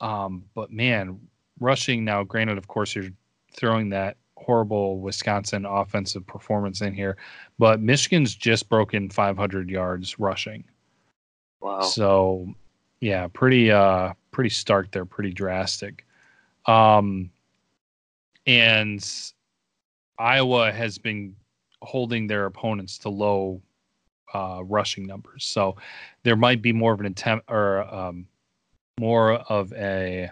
Um, 0.00 0.44
but 0.54 0.72
man, 0.72 1.20
rushing 1.60 2.04
now, 2.04 2.24
granted, 2.24 2.58
of 2.58 2.68
course, 2.68 2.94
you're 2.94 3.10
throwing 3.52 3.90
that 3.90 4.16
horrible 4.36 5.00
Wisconsin 5.00 5.66
offensive 5.66 6.26
performance 6.26 6.80
in 6.80 6.94
here, 6.94 7.16
but 7.58 7.80
Michigan's 7.80 8.34
just 8.34 8.68
broken 8.68 9.10
500 9.10 9.70
yards 9.70 10.18
rushing. 10.18 10.64
Wow. 11.60 11.82
So, 11.82 12.54
yeah, 13.00 13.28
pretty 13.28 13.70
uh 13.70 14.14
pretty 14.30 14.50
stark 14.50 14.90
there, 14.92 15.04
pretty 15.04 15.32
drastic. 15.32 16.06
Um 16.66 17.30
and 18.46 19.06
Iowa 20.18 20.72
has 20.72 20.98
been 20.98 21.36
holding 21.82 22.26
their 22.26 22.46
opponents 22.46 22.98
to 22.98 23.08
low 23.08 23.62
uh, 24.34 24.60
rushing 24.64 25.06
numbers. 25.06 25.44
So 25.44 25.76
there 26.22 26.36
might 26.36 26.62
be 26.62 26.72
more 26.72 26.92
of 26.92 27.00
an 27.00 27.06
attempt 27.06 27.46
or 27.50 27.82
um, 27.92 28.26
more 28.98 29.32
of 29.32 29.72
a 29.72 30.30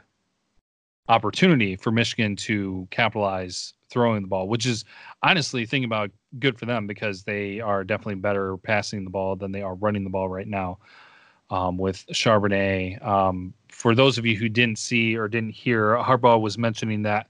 opportunity 1.09 1.77
for 1.77 1.91
Michigan 1.91 2.37
to 2.37 2.87
capitalize 2.91 3.75
throwing 3.91 4.23
the 4.23 4.29
ball, 4.29 4.49
which 4.49 4.67
is 4.67 4.85
honestly 5.23 5.65
thinking 5.65 5.87
about 5.87 6.11
good 6.39 6.59
for 6.59 6.67
them 6.67 6.87
because 6.87 7.23
they 7.25 7.61
are 7.61 7.85
definitely 7.85 8.17
better 8.17 8.57
passing 8.59 9.05
the 9.05 9.11
ball 9.11 9.37
than 9.37 9.53
they 9.53 9.63
are 9.63 9.75
running 9.75 10.05
the 10.05 10.11
ball 10.11 10.29
right 10.29 10.47
now 10.47 10.79
um, 11.51 11.79
with 11.79 12.07
Charbonnet. 12.09 13.05
Um, 13.05 13.55
for 13.69 13.95
those 13.95 14.19
of 14.19 14.27
you 14.27 14.37
who 14.37 14.49
didn't 14.49 14.79
see 14.79 15.17
or 15.17 15.29
didn't 15.29 15.51
hear, 15.55 15.97
Harbaugh 15.97 16.41
was 16.41 16.59
mentioning 16.59 17.03
that 17.03 17.29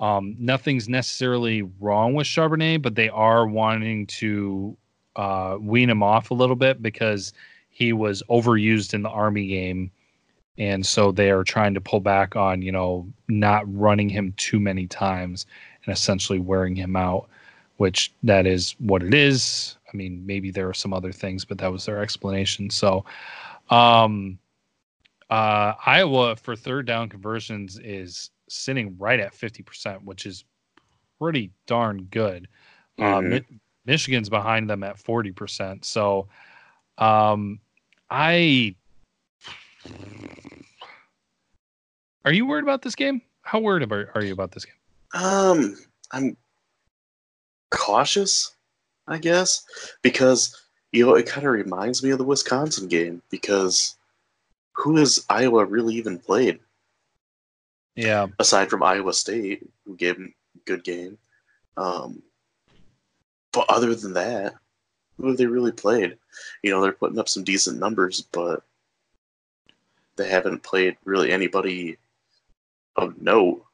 um, 0.00 0.34
nothing's 0.38 0.88
necessarily 0.88 1.62
wrong 1.80 2.14
with 2.14 2.26
Charbonnet, 2.26 2.82
but 2.82 2.94
they 2.94 3.08
are 3.08 3.46
wanting 3.46 4.06
to 4.06 4.76
uh, 5.16 5.58
wean 5.60 5.90
him 5.90 6.02
off 6.02 6.30
a 6.30 6.34
little 6.34 6.56
bit 6.56 6.82
because 6.82 7.32
he 7.68 7.92
was 7.92 8.22
overused 8.28 8.94
in 8.94 9.02
the 9.02 9.10
Army 9.10 9.46
game 9.46 9.90
and 10.58 10.84
so 10.84 11.12
they 11.12 11.30
are 11.30 11.44
trying 11.44 11.74
to 11.74 11.80
pull 11.80 12.00
back 12.00 12.36
on 12.36 12.62
you 12.62 12.72
know 12.72 13.06
not 13.28 13.62
running 13.74 14.08
him 14.08 14.32
too 14.36 14.60
many 14.60 14.86
times 14.86 15.46
and 15.84 15.92
essentially 15.92 16.38
wearing 16.38 16.76
him 16.76 16.96
out 16.96 17.28
which 17.78 18.12
that 18.22 18.46
is 18.46 18.76
what 18.78 19.02
it 19.02 19.14
is. 19.14 19.76
I 19.92 19.96
mean 19.96 20.24
maybe 20.24 20.50
there 20.50 20.68
are 20.68 20.74
some 20.74 20.92
other 20.92 21.12
things 21.12 21.44
but 21.44 21.58
that 21.58 21.72
was 21.72 21.84
their 21.86 22.02
explanation. 22.02 22.70
So 22.70 23.04
um 23.70 24.38
uh 25.30 25.74
iowa 25.86 26.36
for 26.36 26.54
third 26.54 26.86
down 26.86 27.08
conversions 27.08 27.78
is 27.78 28.30
sitting 28.48 28.96
right 28.98 29.18
at 29.18 29.32
50% 29.32 30.04
which 30.04 30.26
is 30.26 30.44
pretty 31.18 31.50
darn 31.66 32.04
good. 32.10 32.48
Uh, 32.98 33.02
mm-hmm. 33.02 33.26
uh, 33.26 33.30
Mi- 33.30 33.60
michigan's 33.86 34.28
behind 34.28 34.68
them 34.68 34.84
at 34.84 34.96
40% 34.96 35.84
so 35.84 36.28
um 36.98 37.58
i 38.10 38.74
are 42.24 42.32
you 42.32 42.46
worried 42.46 42.64
about 42.64 42.82
this 42.82 42.94
game? 42.94 43.22
How 43.42 43.58
worried 43.58 43.82
about, 43.82 44.06
are 44.14 44.24
you 44.24 44.32
about 44.32 44.52
this 44.52 44.64
game? 44.64 44.74
Um, 45.14 45.76
I'm 46.12 46.36
cautious, 47.70 48.54
I 49.08 49.18
guess, 49.18 49.64
because 50.02 50.56
you 50.92 51.04
know 51.04 51.14
it 51.14 51.26
kind 51.26 51.46
of 51.46 51.52
reminds 51.52 52.02
me 52.02 52.10
of 52.10 52.18
the 52.18 52.24
Wisconsin 52.24 52.88
game 52.88 53.22
because 53.30 53.96
who 54.74 54.96
has 54.96 55.24
Iowa 55.28 55.64
really 55.64 55.94
even 55.94 56.18
played? 56.18 56.60
Yeah. 57.94 58.28
Aside 58.38 58.70
from 58.70 58.82
Iowa 58.82 59.12
State, 59.12 59.68
who 59.84 59.96
gave 59.96 60.14
them 60.14 60.34
a 60.56 60.58
good 60.64 60.84
game. 60.84 61.18
Um, 61.76 62.22
but 63.52 63.66
other 63.68 63.94
than 63.94 64.14
that, 64.14 64.54
who 65.18 65.28
have 65.28 65.36
they 65.36 65.46
really 65.46 65.72
played? 65.72 66.16
You 66.62 66.70
know, 66.70 66.80
they're 66.80 66.92
putting 66.92 67.18
up 67.18 67.28
some 67.28 67.44
decent 67.44 67.78
numbers, 67.78 68.22
but 68.32 68.62
they 70.16 70.28
haven't 70.28 70.62
played 70.62 70.96
really 71.04 71.32
anybody 71.32 71.96
of 72.96 73.20
note, 73.20 73.64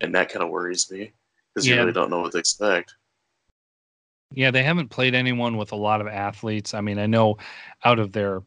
and 0.00 0.14
that 0.14 0.30
kind 0.30 0.44
of 0.44 0.50
worries 0.50 0.90
me 0.90 1.12
because 1.54 1.66
yeah. 1.66 1.74
you 1.74 1.80
really 1.80 1.92
don't 1.92 2.10
know 2.10 2.20
what 2.20 2.32
to 2.32 2.38
expect. 2.38 2.94
Yeah, 4.32 4.50
they 4.50 4.62
haven't 4.62 4.88
played 4.88 5.14
anyone 5.14 5.56
with 5.56 5.72
a 5.72 5.76
lot 5.76 6.00
of 6.00 6.06
athletes. 6.06 6.74
I 6.74 6.80
mean, 6.80 6.98
I 6.98 7.06
know 7.06 7.38
out 7.84 7.98
of 7.98 8.12
their 8.12 8.42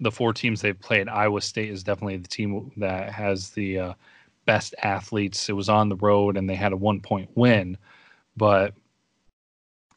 the 0.00 0.10
four 0.10 0.32
teams 0.32 0.60
they've 0.60 0.78
played, 0.78 1.08
Iowa 1.08 1.40
State 1.40 1.70
is 1.70 1.82
definitely 1.82 2.16
the 2.18 2.28
team 2.28 2.70
that 2.76 3.12
has 3.12 3.50
the 3.50 3.78
uh, 3.78 3.94
best 4.46 4.74
athletes. 4.82 5.48
It 5.48 5.52
was 5.54 5.68
on 5.68 5.88
the 5.88 5.96
road 5.96 6.36
and 6.36 6.48
they 6.48 6.54
had 6.54 6.72
a 6.72 6.76
one 6.76 7.00
point 7.00 7.30
win, 7.34 7.76
but 8.36 8.74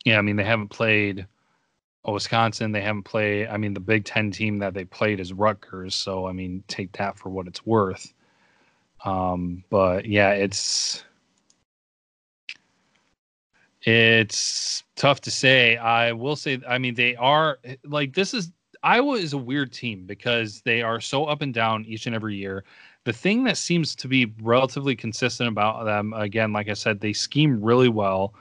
yeah, 0.06 0.18
I 0.18 0.22
mean 0.22 0.36
they 0.36 0.44
haven't 0.44 0.70
played 0.70 1.28
Wisconsin. 2.14 2.72
They 2.72 2.82
haven't 2.82 3.04
played. 3.04 3.48
I 3.48 3.58
mean, 3.58 3.74
the 3.74 3.80
Big 3.80 4.06
Ten 4.06 4.32
team 4.32 4.60
that 4.60 4.74
they 4.74 4.86
played 4.86 5.20
is 5.20 5.34
Rutgers. 5.34 5.96
So 5.96 6.28
I 6.28 6.32
mean, 6.34 6.64
take 6.68 6.92
that 6.94 7.18
for 7.18 7.30
what 7.30 7.48
it's 7.48 7.66
worth. 7.66 8.14
Um, 9.06 9.64
but 9.70 10.06
yeah, 10.06 10.32
it's 10.32 11.04
it's 13.84 14.84
tough 14.96 15.22
to 15.22 15.32
say. 15.32 15.78
I 15.78 16.12
will 16.12 16.36
say, 16.36 16.60
I 16.68 16.78
mean, 16.78 16.96
they 16.96 17.16
are 17.16 17.60
like 17.86 18.14
this 18.14 18.34
is 18.34 18.52
Iowa 18.84 19.14
is 19.14 19.34
a 19.34 19.38
weird 19.38 19.72
team 19.72 20.06
because 20.06 20.62
they 20.62 20.82
are 20.82 21.00
so 21.00 21.26
up 21.26 21.42
and 21.42 21.54
down 21.54 21.86
each 21.86 22.06
and 22.06 22.16
every 22.16 22.36
year. 22.36 22.64
The 23.06 23.14
thing 23.14 23.44
that 23.46 23.58
seems 23.58 23.96
to 23.96 24.08
be 24.08 24.34
relatively 24.42 24.96
consistent 24.96 25.48
about 25.48 25.86
them, 25.86 26.14
again, 26.14 26.52
like 26.52 26.70
I 26.70 26.74
said, 26.74 27.00
they 27.00 27.14
scheme 27.14 27.62
really 27.62 27.88
well. 27.90 28.34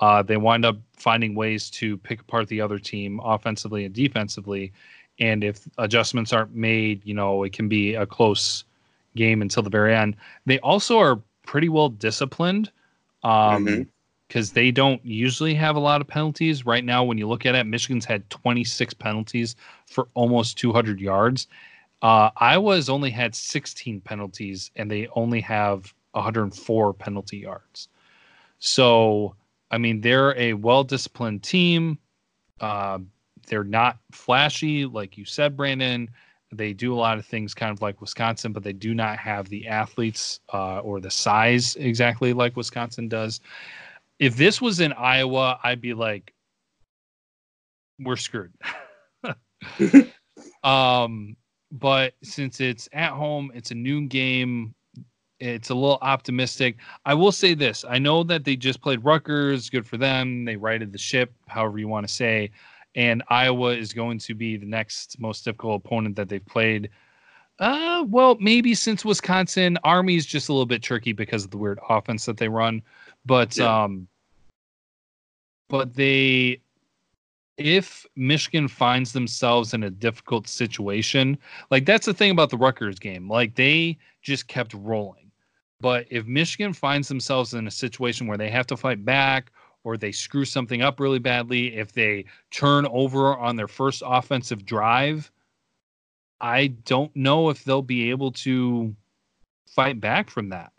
Uh, 0.00 0.22
they 0.22 0.36
wind 0.36 0.64
up 0.64 0.78
finding 0.96 1.34
ways 1.34 1.70
to 1.70 1.96
pick 1.98 2.20
apart 2.20 2.48
the 2.48 2.60
other 2.60 2.78
team 2.78 3.20
offensively 3.22 3.84
and 3.84 3.94
defensively. 3.94 4.72
And 5.18 5.44
if 5.44 5.68
adjustments 5.78 6.32
aren't 6.32 6.54
made, 6.54 7.02
you 7.04 7.14
know, 7.14 7.42
it 7.42 7.52
can 7.52 7.68
be 7.68 7.94
a 7.94 8.06
close 8.06 8.64
game 9.14 9.42
until 9.42 9.62
the 9.62 9.70
very 9.70 9.94
end. 9.94 10.16
They 10.46 10.58
also 10.60 10.98
are 10.98 11.20
pretty 11.44 11.68
well 11.68 11.90
disciplined 11.90 12.70
because 13.20 13.56
um, 13.56 13.66
mm-hmm. 13.66 14.54
they 14.54 14.70
don't 14.70 15.04
usually 15.04 15.54
have 15.54 15.76
a 15.76 15.80
lot 15.80 16.00
of 16.00 16.08
penalties. 16.08 16.64
Right 16.64 16.84
now, 16.84 17.04
when 17.04 17.18
you 17.18 17.28
look 17.28 17.44
at 17.44 17.54
it, 17.54 17.64
Michigan's 17.64 18.06
had 18.06 18.28
26 18.30 18.94
penalties 18.94 19.56
for 19.86 20.08
almost 20.14 20.56
200 20.58 21.00
yards. 21.00 21.46
Uh, 22.02 22.30
Iowa's 22.36 22.88
only 22.88 23.10
had 23.10 23.34
16 23.34 24.00
penalties, 24.00 24.70
and 24.76 24.90
they 24.90 25.06
only 25.14 25.42
have 25.42 25.92
104 26.12 26.94
penalty 26.94 27.36
yards. 27.36 27.88
So, 28.58 29.34
I 29.70 29.78
mean, 29.78 30.00
they're 30.00 30.36
a 30.38 30.54
well 30.54 30.84
disciplined 30.84 31.42
team. 31.42 31.98
Uh, 32.60 32.98
they're 33.46 33.64
not 33.64 33.98
flashy, 34.12 34.86
like 34.86 35.16
you 35.16 35.24
said, 35.24 35.56
Brandon. 35.56 36.08
They 36.52 36.72
do 36.72 36.92
a 36.92 36.96
lot 36.96 37.18
of 37.18 37.26
things 37.26 37.54
kind 37.54 37.70
of 37.70 37.80
like 37.80 38.00
Wisconsin, 38.00 38.52
but 38.52 38.64
they 38.64 38.72
do 38.72 38.92
not 38.94 39.18
have 39.18 39.48
the 39.48 39.68
athletes 39.68 40.40
uh, 40.52 40.80
or 40.80 41.00
the 41.00 41.10
size 41.10 41.76
exactly 41.76 42.32
like 42.32 42.56
Wisconsin 42.56 43.08
does. 43.08 43.40
If 44.18 44.36
this 44.36 44.60
was 44.60 44.80
in 44.80 44.92
Iowa, 44.92 45.60
I'd 45.62 45.80
be 45.80 45.94
like, 45.94 46.34
we're 48.00 48.16
screwed. 48.16 48.52
um, 50.64 51.36
but 51.72 52.14
since 52.22 52.60
it's 52.60 52.88
at 52.92 53.12
home, 53.12 53.52
it's 53.54 53.70
a 53.70 53.74
noon 53.74 54.08
game. 54.08 54.74
It's 55.40 55.70
a 55.70 55.74
little 55.74 55.98
optimistic. 56.02 56.76
I 57.06 57.14
will 57.14 57.32
say 57.32 57.54
this: 57.54 57.84
I 57.88 57.98
know 57.98 58.22
that 58.24 58.44
they 58.44 58.56
just 58.56 58.80
played 58.80 59.04
Rutgers. 59.04 59.70
Good 59.70 59.86
for 59.86 59.96
them. 59.96 60.44
They 60.44 60.56
righted 60.56 60.92
the 60.92 60.98
ship, 60.98 61.32
however 61.48 61.78
you 61.78 61.88
want 61.88 62.06
to 62.06 62.12
say. 62.12 62.50
And 62.94 63.22
Iowa 63.28 63.74
is 63.74 63.92
going 63.92 64.18
to 64.18 64.34
be 64.34 64.56
the 64.56 64.66
next 64.66 65.18
most 65.20 65.44
difficult 65.44 65.84
opponent 65.84 66.16
that 66.16 66.28
they've 66.28 66.44
played. 66.44 66.90
Uh, 67.58 68.04
well, 68.08 68.36
maybe 68.40 68.74
since 68.74 69.04
Wisconsin, 69.04 69.78
Army 69.84 70.16
is 70.16 70.26
just 70.26 70.48
a 70.48 70.52
little 70.52 70.66
bit 70.66 70.82
tricky 70.82 71.12
because 71.12 71.44
of 71.44 71.50
the 71.50 71.58
weird 71.58 71.78
offense 71.88 72.24
that 72.24 72.38
they 72.38 72.48
run. 72.48 72.82
But 73.26 73.56
yeah. 73.56 73.84
um, 73.84 74.08
but 75.68 75.94
they 75.94 76.60
if 77.60 78.06
Michigan 78.16 78.68
finds 78.68 79.12
themselves 79.12 79.74
in 79.74 79.82
a 79.82 79.90
difficult 79.90 80.48
situation, 80.48 81.36
like 81.70 81.84
that's 81.84 82.06
the 82.06 82.14
thing 82.14 82.30
about 82.30 82.48
the 82.48 82.56
Rutgers 82.56 82.98
game. 82.98 83.28
Like 83.28 83.54
they 83.54 83.98
just 84.22 84.48
kept 84.48 84.72
rolling. 84.72 85.19
But 85.80 86.06
if 86.10 86.26
Michigan 86.26 86.72
finds 86.72 87.08
themselves 87.08 87.54
in 87.54 87.66
a 87.66 87.70
situation 87.70 88.26
where 88.26 88.38
they 88.38 88.50
have 88.50 88.66
to 88.68 88.76
fight 88.76 89.04
back 89.04 89.50
or 89.82 89.96
they 89.96 90.12
screw 90.12 90.44
something 90.44 90.82
up 90.82 91.00
really 91.00 91.18
badly, 91.18 91.76
if 91.76 91.92
they 91.92 92.26
turn 92.50 92.86
over 92.86 93.36
on 93.36 93.56
their 93.56 93.68
first 93.68 94.02
offensive 94.04 94.64
drive, 94.66 95.30
I 96.40 96.68
don't 96.68 97.14
know 97.16 97.48
if 97.48 97.64
they'll 97.64 97.82
be 97.82 98.10
able 98.10 98.32
to 98.32 98.94
fight 99.66 100.00
back 100.00 100.30
from 100.30 100.50
that. 100.50 100.72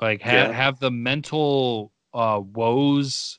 Like 0.00 0.22
ha- 0.22 0.32
yeah. 0.32 0.52
have 0.52 0.78
the 0.78 0.90
mental 0.90 1.92
uh, 2.14 2.40
woes 2.42 3.38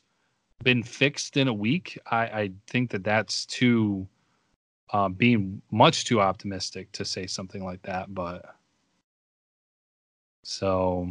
been 0.62 0.82
fixed 0.82 1.36
in 1.36 1.48
a 1.48 1.54
week, 1.54 1.98
I, 2.10 2.18
I 2.18 2.50
think 2.66 2.90
that 2.90 3.04
that's 3.04 3.46
too 3.46 4.06
uh, 4.92 5.08
being 5.08 5.62
much 5.70 6.04
too 6.04 6.20
optimistic 6.20 6.92
to 6.92 7.04
say 7.04 7.26
something 7.26 7.64
like 7.64 7.82
that. 7.82 8.14
But 8.14 8.54
so 10.50 11.08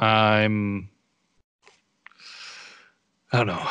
I'm 0.00 0.90
I 3.32 3.36
don't 3.38 3.46
know. 3.46 3.68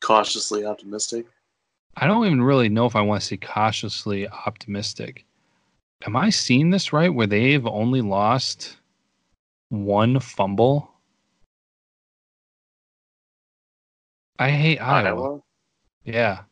Cautiously 0.00 0.64
optimistic. 0.64 1.26
I 1.96 2.06
don't 2.06 2.26
even 2.26 2.42
really 2.42 2.68
know 2.68 2.86
if 2.86 2.94
I 2.94 3.00
want 3.00 3.22
to 3.22 3.26
say 3.26 3.36
cautiously 3.38 4.28
optimistic. 4.28 5.24
Am 6.06 6.14
I 6.14 6.30
seeing 6.30 6.70
this 6.70 6.92
right? 6.92 7.12
Where 7.12 7.26
they've 7.26 7.66
only 7.66 8.02
lost 8.02 8.76
one 9.68 10.20
fumble 10.20 10.92
I 14.38 14.50
hate 14.50 14.78
Iowa. 14.78 15.08
Iowa. 15.08 15.40
Yeah. 16.04 16.42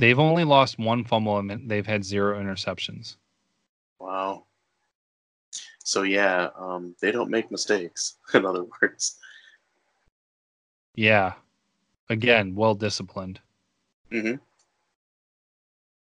They've 0.00 0.18
only 0.18 0.44
lost 0.44 0.78
one 0.78 1.04
fumble 1.04 1.36
and 1.38 1.68
they've 1.68 1.86
had 1.86 2.02
zero 2.02 2.40
interceptions. 2.40 3.16
Wow. 3.98 4.46
So 5.84 6.02
yeah, 6.04 6.48
um, 6.58 6.94
they 7.02 7.12
don't 7.12 7.30
make 7.30 7.50
mistakes. 7.50 8.16
In 8.34 8.46
other 8.46 8.64
words. 8.80 9.18
Yeah. 10.94 11.34
Again, 12.08 12.54
well 12.54 12.74
disciplined. 12.74 13.40
Mm-hmm. 14.10 14.36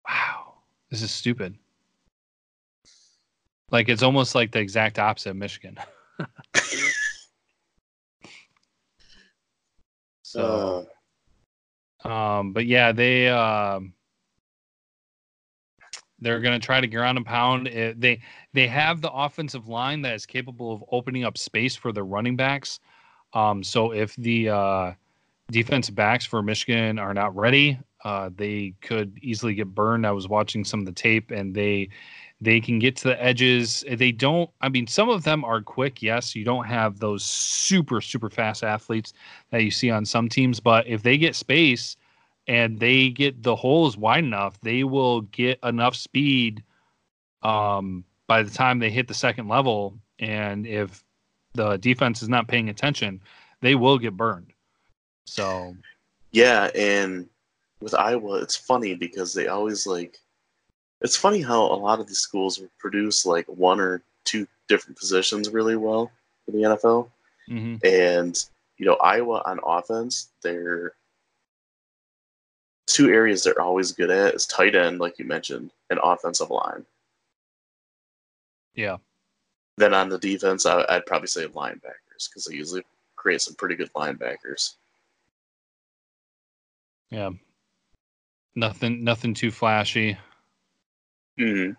Wow, 0.07 0.55
this 0.91 1.01
is 1.01 1.11
stupid. 1.11 1.57
Like 3.71 3.89
it's 3.89 4.03
almost 4.03 4.35
like 4.35 4.53
the 4.53 4.61
exact 4.61 4.99
opposite 4.99 5.31
of 5.31 5.37
Michigan. 5.37 5.79
So, 10.23 10.85
uh, 10.85 10.96
um, 12.07 12.53
but 12.53 12.67
yeah, 12.67 12.93
they 12.93 13.29
um, 13.29 13.93
they're 16.21 16.41
going 16.41 16.59
to 16.59 16.65
try 16.65 16.81
to 16.81 16.87
ground 16.87 17.19
and 17.19 17.27
pound. 17.27 17.69
It, 17.69 18.01
they 18.01 18.21
they 18.53 18.67
have 18.67 19.01
the 19.01 19.13
offensive 19.13 19.69
line 19.69 20.03
that 20.03 20.15
is 20.15 20.27
capable 20.27 20.73
of 20.73 20.85
opening 20.91 21.25
up 21.25 21.37
space 21.37 21.77
for 21.77 21.93
their 21.93 22.05
running 22.05 22.37
backs. 22.37 22.81
Um, 23.35 23.63
so 23.63 23.93
if 23.93 24.17
the 24.17 24.49
uh, 24.49 24.93
defensive 25.51 25.95
backs 25.95 26.25
for 26.25 26.43
Michigan 26.43 26.99
are 26.99 27.13
not 27.13 27.37
ready, 27.37 27.79
uh, 28.05 28.31
they 28.35 28.75
could 28.81 29.19
easily 29.21 29.55
get 29.55 29.75
burned. 29.75 30.07
I 30.07 30.13
was 30.13 30.29
watching 30.29 30.65
some 30.65 30.81
of 30.81 30.87
the 30.87 30.93
tape, 30.93 31.31
and 31.31 31.55
they 31.55 31.91
they 32.41 32.61
can 32.61 32.79
get 32.79 32.97
to 32.97 33.09
the 33.09 33.23
edges. 33.23 33.85
They 33.91 34.13
don't, 34.13 34.51
I 34.61 34.69
mean, 34.69 34.87
some 34.87 35.09
of 35.09 35.25
them 35.25 35.45
are 35.45 35.63
quick. 35.63 36.03
Yes, 36.03 36.37
you 36.37 36.45
don't 36.45 36.67
have 36.67 36.99
those 36.99 37.25
super, 37.25 38.01
super 38.01 38.29
fast 38.29 38.63
athletes 38.63 39.15
that 39.51 39.63
you 39.63 39.71
see 39.71 39.91
on 39.91 40.05
some 40.05 40.29
teams, 40.29 40.61
but 40.61 40.87
if 40.87 41.03
they 41.03 41.17
get 41.17 41.35
space 41.35 41.97
and 42.47 42.79
they 42.79 43.09
get 43.09 43.43
the 43.43 43.57
holes 43.57 43.97
wide 43.97 44.25
enough, 44.25 44.61
they 44.61 44.85
will 44.85 45.23
get 45.23 45.59
enough 45.63 45.97
speed 45.97 46.63
um, 47.43 48.05
by 48.27 48.43
the 48.43 48.51
time 48.51 48.79
they 48.79 48.91
hit 48.91 49.09
the 49.09 49.15
second 49.15 49.49
level. 49.49 49.99
And 50.19 50.67
if 50.67 51.03
the 51.55 51.79
defense 51.79 52.23
is 52.23 52.29
not 52.29 52.49
paying 52.49 52.69
attention, 52.69 53.21
they 53.63 53.75
will 53.75 53.99
get 53.99 54.17
burned. 54.17 54.53
So, 55.25 55.75
yeah. 56.33 56.71
And 56.75 57.29
with 57.81 57.95
Iowa, 57.95 58.43
it's 58.43 58.57
funny 58.57 58.95
because 58.95 59.33
they 59.33 59.49
always 59.49 59.87
like, 59.87 60.19
it's 61.01 61.17
funny 61.17 61.41
how 61.41 61.63
a 61.63 61.77
lot 61.77 62.01
of 62.01 62.07
these 62.07 62.19
schools 62.19 62.59
will 62.59 62.71
produce 62.79 63.27
like 63.27 63.47
one 63.47 63.81
or 63.81 64.03
two 64.25 64.47
different 64.69 64.99
positions 64.99 65.51
really 65.51 65.77
well 65.77 66.11
for 66.45 66.53
the 66.53 66.59
NFL. 66.59 67.09
Mm-hmm. 67.51 67.87
And, 67.87 68.45
you 68.79 68.87
know, 68.87 68.97
Iowa 68.97 69.43
on 69.45 69.61
offense, 69.65 70.31
they're 70.43 70.93
two 72.87 73.11
areas 73.11 73.43
they're 73.43 73.61
always 73.61 73.93
good 73.93 74.11
at 74.11 74.35
is 74.35 74.47
tight 74.47 74.75
end, 74.75 75.01
like 75.01 75.19
you 75.19 75.25
mentioned, 75.25 75.71
and 75.91 76.01
offensive 76.03 76.51
line. 76.51 76.85
Yeah. 78.75 78.97
Then 79.77 79.93
on 79.93 80.09
the 80.09 80.19
defense, 80.19 80.65
I, 80.65 80.85
would 80.95 81.07
probably 81.07 81.29
say 81.29 81.47
linebackers 81.47 82.29
because 82.29 82.45
they 82.45 82.57
usually 82.57 82.85
create 83.17 83.43
some 83.43 83.55
pretty 83.55 83.75
good 83.75 83.93
linebackers. 83.95 84.75
Yeah. 87.11 87.31
Nothing, 88.55 89.05
nothing 89.05 89.35
too 89.35 89.51
flashy. 89.51 90.17
Mm-hmm. 91.39 91.73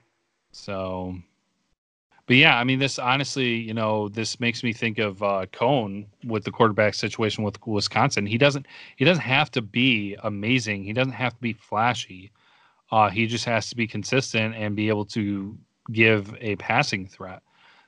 So, 0.51 1.15
but 2.25 2.35
yeah, 2.35 2.57
I 2.57 2.63
mean, 2.63 2.79
this 2.79 2.99
honestly, 2.99 3.55
you 3.55 3.73
know, 3.73 4.09
this 4.09 4.39
makes 4.39 4.63
me 4.63 4.73
think 4.73 4.99
of 4.99 5.23
uh, 5.23 5.45
Coan 5.51 6.07
with 6.25 6.43
the 6.43 6.51
quarterback 6.51 6.93
situation 6.93 7.43
with 7.43 7.57
Wisconsin. 7.65 8.25
He 8.25 8.37
doesn't, 8.37 8.65
he 8.97 9.05
doesn't 9.05 9.23
have 9.23 9.51
to 9.51 9.61
be 9.61 10.15
amazing. 10.23 10.83
He 10.83 10.93
doesn't 10.93 11.13
have 11.13 11.33
to 11.35 11.41
be 11.41 11.53
flashy. 11.53 12.31
Uh, 12.91 13.09
he 13.09 13.27
just 13.27 13.45
has 13.45 13.69
to 13.69 13.75
be 13.75 13.87
consistent 13.87 14.55
and 14.55 14.75
be 14.75 14.89
able 14.89 15.05
to 15.05 15.57
give 15.91 16.35
a 16.41 16.55
passing 16.57 17.07
threat. 17.07 17.41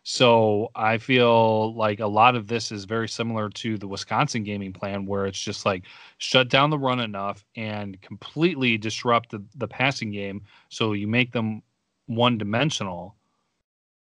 So 0.03 0.71
I 0.75 0.97
feel 0.97 1.75
like 1.75 1.99
a 1.99 2.07
lot 2.07 2.35
of 2.35 2.47
this 2.47 2.71
is 2.71 2.85
very 2.85 3.07
similar 3.07 3.49
to 3.49 3.77
the 3.77 3.87
Wisconsin 3.87 4.43
gaming 4.43 4.73
plan, 4.73 5.05
where 5.05 5.25
it's 5.25 5.39
just 5.39 5.65
like 5.65 5.83
shut 6.17 6.49
down 6.49 6.69
the 6.69 6.79
run 6.79 6.99
enough 6.99 7.45
and 7.55 7.99
completely 8.01 8.77
disrupt 8.77 9.31
the, 9.31 9.43
the 9.55 9.67
passing 9.67 10.11
game. 10.11 10.43
So 10.69 10.93
you 10.93 11.07
make 11.07 11.31
them 11.31 11.61
one 12.07 12.37
dimensional. 12.37 13.15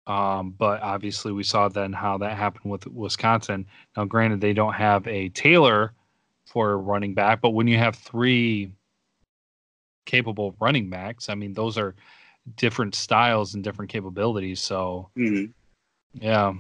Um, 0.06 0.52
but 0.52 0.82
obviously, 0.82 1.34
we 1.34 1.44
saw 1.44 1.68
then 1.68 1.92
how 1.92 2.18
that 2.20 2.38
happened 2.38 2.72
with 2.72 2.88
Wisconsin. 2.88 3.66
Now, 3.98 4.06
granted, 4.06 4.40
they 4.40 4.54
don't 4.54 4.74
have 4.74 5.06
a 5.08 5.30
Taylor 5.30 5.94
for 6.46 6.78
running 6.80 7.14
back, 7.14 7.42
but 7.42 7.50
when 7.50 7.68
you 7.68 7.78
have 7.78 7.96
three 7.96 8.72
capable 10.06 10.56
running 10.62 10.90
backs, 10.90 11.28
I 11.28 11.36
mean, 11.36 11.52
those 11.52 11.78
are 11.78 11.94
different 12.56 12.96
styles 12.96 13.54
and 13.54 13.64
different 13.64 13.92
capabilities. 13.92 14.62
So, 14.62 15.10
mm-hmm. 15.18 15.52
Yeah. 16.20 16.54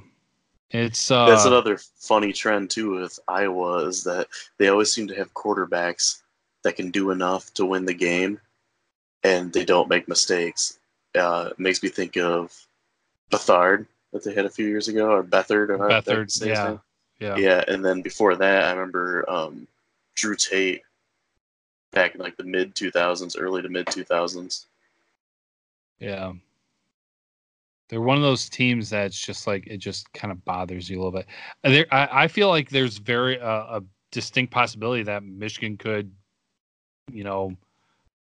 It's 0.72 1.12
uh 1.12 1.26
That's 1.28 1.46
another 1.46 1.78
funny 1.78 2.34
trend 2.34 2.70
too 2.70 2.91
with 3.00 3.20
Iowa 3.28 3.86
is 3.86 4.04
that 4.04 4.28
they 4.58 4.67
always 4.67 4.91
seem 4.91 5.08
to 5.08 5.15
have 5.15 5.34
quarterbacks 5.34 6.22
that 6.63 6.76
can 6.76 6.91
do 6.91 7.12
enough 7.12 7.54
to 7.54 7.65
win 7.65 7.86
the 7.86 7.93
game 7.93 8.39
and 9.24 9.52
they 9.54 9.63
don't 9.63 9.89
make 9.89 10.08
mistakes. 10.08 10.80
Uh 11.15 11.50
it 11.52 11.60
makes 11.60 11.82
me 11.82 11.89
think 11.89 12.17
of 12.17 12.54
Beathard 13.32 13.86
that 14.12 14.24
they 14.24 14.34
had 14.34 14.46
a 14.46 14.50
few 14.50 14.67
years 14.67 14.88
ago 14.88 15.12
or 15.12 15.24
Beathard 15.24 15.70
or 15.70 15.78
Beathard, 15.78 16.46
yeah. 16.46 16.78
Yeah. 17.20 17.36
Yeah, 17.38 17.63
and 17.67 17.84
then 17.84 18.02
before 18.02 18.36
that 18.36 18.65
I 18.65 18.72
remember 18.72 19.26
um 19.30 19.67
Drew 20.15 20.36
Tate 20.36 20.82
back 21.91 22.13
in 22.15 22.22
like 22.22 22.38
the 22.38 22.43
mid 22.43 22.76
2000s, 22.76 23.36
early 23.39 23.62
to 23.62 23.70
mid 23.70 23.86
2000s. 23.88 24.65
Yeah. 26.00 26.34
They're 27.89 28.02
one 28.02 28.17
of 28.17 28.23
those 28.23 28.50
teams 28.50 28.89
that's 28.89 29.19
just 29.19 29.47
like 29.47 29.65
it 29.67 29.78
just 29.78 30.12
kind 30.13 30.32
of 30.32 30.43
bothers 30.43 30.89
you 30.89 30.97
a 30.97 31.00
little 31.00 31.12
bit. 31.12 31.28
There, 31.63 31.86
I, 31.91 32.23
I 32.23 32.28
feel 32.28 32.50
like 32.50 32.69
there's 32.69 32.97
very 32.97 33.39
uh, 33.39 33.80
a 33.80 33.84
distinct 34.12 34.52
possibility 34.52 35.04
that 35.04 35.23
Michigan 35.23 35.78
could, 35.78 36.12
you 37.12 37.23
know, 37.23 37.56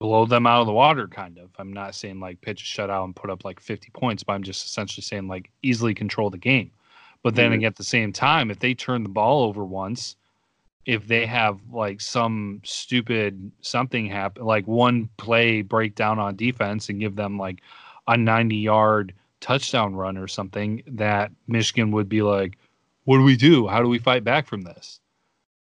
blow 0.00 0.26
them 0.26 0.46
out 0.46 0.60
of 0.60 0.66
the 0.66 0.72
water. 0.72 1.08
Kind 1.08 1.38
of. 1.38 1.50
I'm 1.58 1.72
not 1.72 1.94
saying 1.94 2.20
like 2.20 2.40
pitch 2.42 2.62
a 2.62 2.64
shutout 2.64 3.04
and 3.04 3.16
put 3.16 3.30
up 3.30 3.44
like 3.44 3.58
50 3.58 3.90
points, 3.94 4.22
but 4.22 4.34
I'm 4.34 4.42
just 4.42 4.66
essentially 4.66 5.02
saying 5.02 5.28
like 5.28 5.50
easily 5.62 5.94
control 5.94 6.28
the 6.28 6.38
game. 6.38 6.70
But 7.22 7.34
then 7.34 7.52
mm-hmm. 7.52 7.64
at 7.64 7.76
the 7.76 7.84
same 7.84 8.12
time, 8.12 8.50
if 8.50 8.58
they 8.58 8.74
turn 8.74 9.02
the 9.02 9.08
ball 9.08 9.44
over 9.44 9.64
once, 9.64 10.16
if 10.84 11.06
they 11.06 11.24
have 11.24 11.58
like 11.72 12.02
some 12.02 12.60
stupid 12.64 13.50
something 13.62 14.06
happen, 14.06 14.44
like 14.44 14.66
one 14.66 15.08
play 15.16 15.62
breakdown 15.62 16.18
on 16.18 16.36
defense 16.36 16.90
and 16.90 17.00
give 17.00 17.16
them 17.16 17.38
like 17.38 17.62
a 18.06 18.16
90 18.16 18.56
yard 18.56 19.14
touchdown 19.44 19.94
run 19.94 20.16
or 20.16 20.26
something, 20.26 20.82
that 20.86 21.30
Michigan 21.46 21.90
would 21.92 22.08
be 22.08 22.22
like, 22.22 22.56
what 23.04 23.18
do 23.18 23.22
we 23.22 23.36
do? 23.36 23.66
How 23.66 23.82
do 23.82 23.88
we 23.88 23.98
fight 23.98 24.24
back 24.24 24.46
from 24.46 24.62
this? 24.62 25.00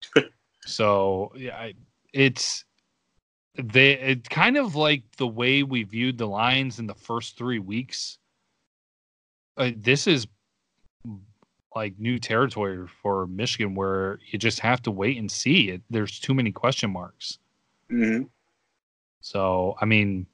so 0.64 1.32
yeah, 1.36 1.72
it's 2.12 2.64
they 3.56 3.98
it 3.98 4.30
kind 4.30 4.56
of 4.56 4.76
like 4.76 5.02
the 5.16 5.26
way 5.26 5.64
we 5.64 5.82
viewed 5.82 6.16
the 6.16 6.28
Lions 6.28 6.78
in 6.78 6.86
the 6.86 6.94
first 6.94 7.36
three 7.36 7.58
weeks. 7.58 8.18
Uh, 9.56 9.72
this 9.76 10.06
is 10.06 10.28
like 11.74 11.98
new 11.98 12.20
territory 12.20 12.86
for 13.02 13.26
Michigan 13.26 13.74
where 13.74 14.20
you 14.30 14.38
just 14.38 14.60
have 14.60 14.80
to 14.82 14.92
wait 14.92 15.18
and 15.18 15.30
see. 15.30 15.70
It, 15.70 15.82
there's 15.90 16.20
too 16.20 16.34
many 16.34 16.52
question 16.52 16.90
marks. 16.90 17.38
Mm-hmm. 17.90 18.24
So, 19.20 19.76
I 19.80 19.86
mean, 19.86 20.26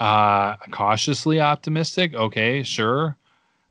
uh, 0.00 0.56
cautiously 0.70 1.40
optimistic. 1.40 2.14
Okay, 2.14 2.62
sure. 2.62 3.16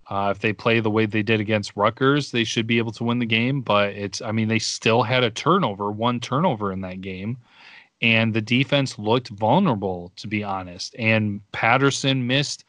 Uh, 0.10 0.30
if 0.36 0.39
they 0.39 0.54
play 0.54 0.80
the 0.80 0.89
way 0.89 1.06
they 1.06 1.22
did 1.22 1.39
against 1.39 1.76
Rutgers, 1.76 2.32
they 2.32 2.44
should 2.44 2.65
be 2.65 2.78
able 2.78 2.92
to 2.94 3.04
win 3.04 3.20
the 3.20 3.26
game. 3.26 3.62
But 3.62 3.89
it's, 3.89 4.22
I 4.22 4.32
mean, 4.32 4.48
they 4.48 4.60
still 4.60 5.04
had 5.04 5.24
a 5.24 5.30
turnover, 5.30 5.92
one 5.92 6.20
turnover 6.20 6.72
in 6.72 6.82
that 6.82 7.02
game. 7.02 7.38
And 8.02 8.34
the 8.34 8.42
defense 8.42 8.98
looked 8.98 9.30
vulnerable, 9.30 10.12
to 10.15 10.28
be 10.28 10.44
honest. 10.44 10.96
And 10.98 11.42
Patterson 11.52 12.26
missed 12.26 12.63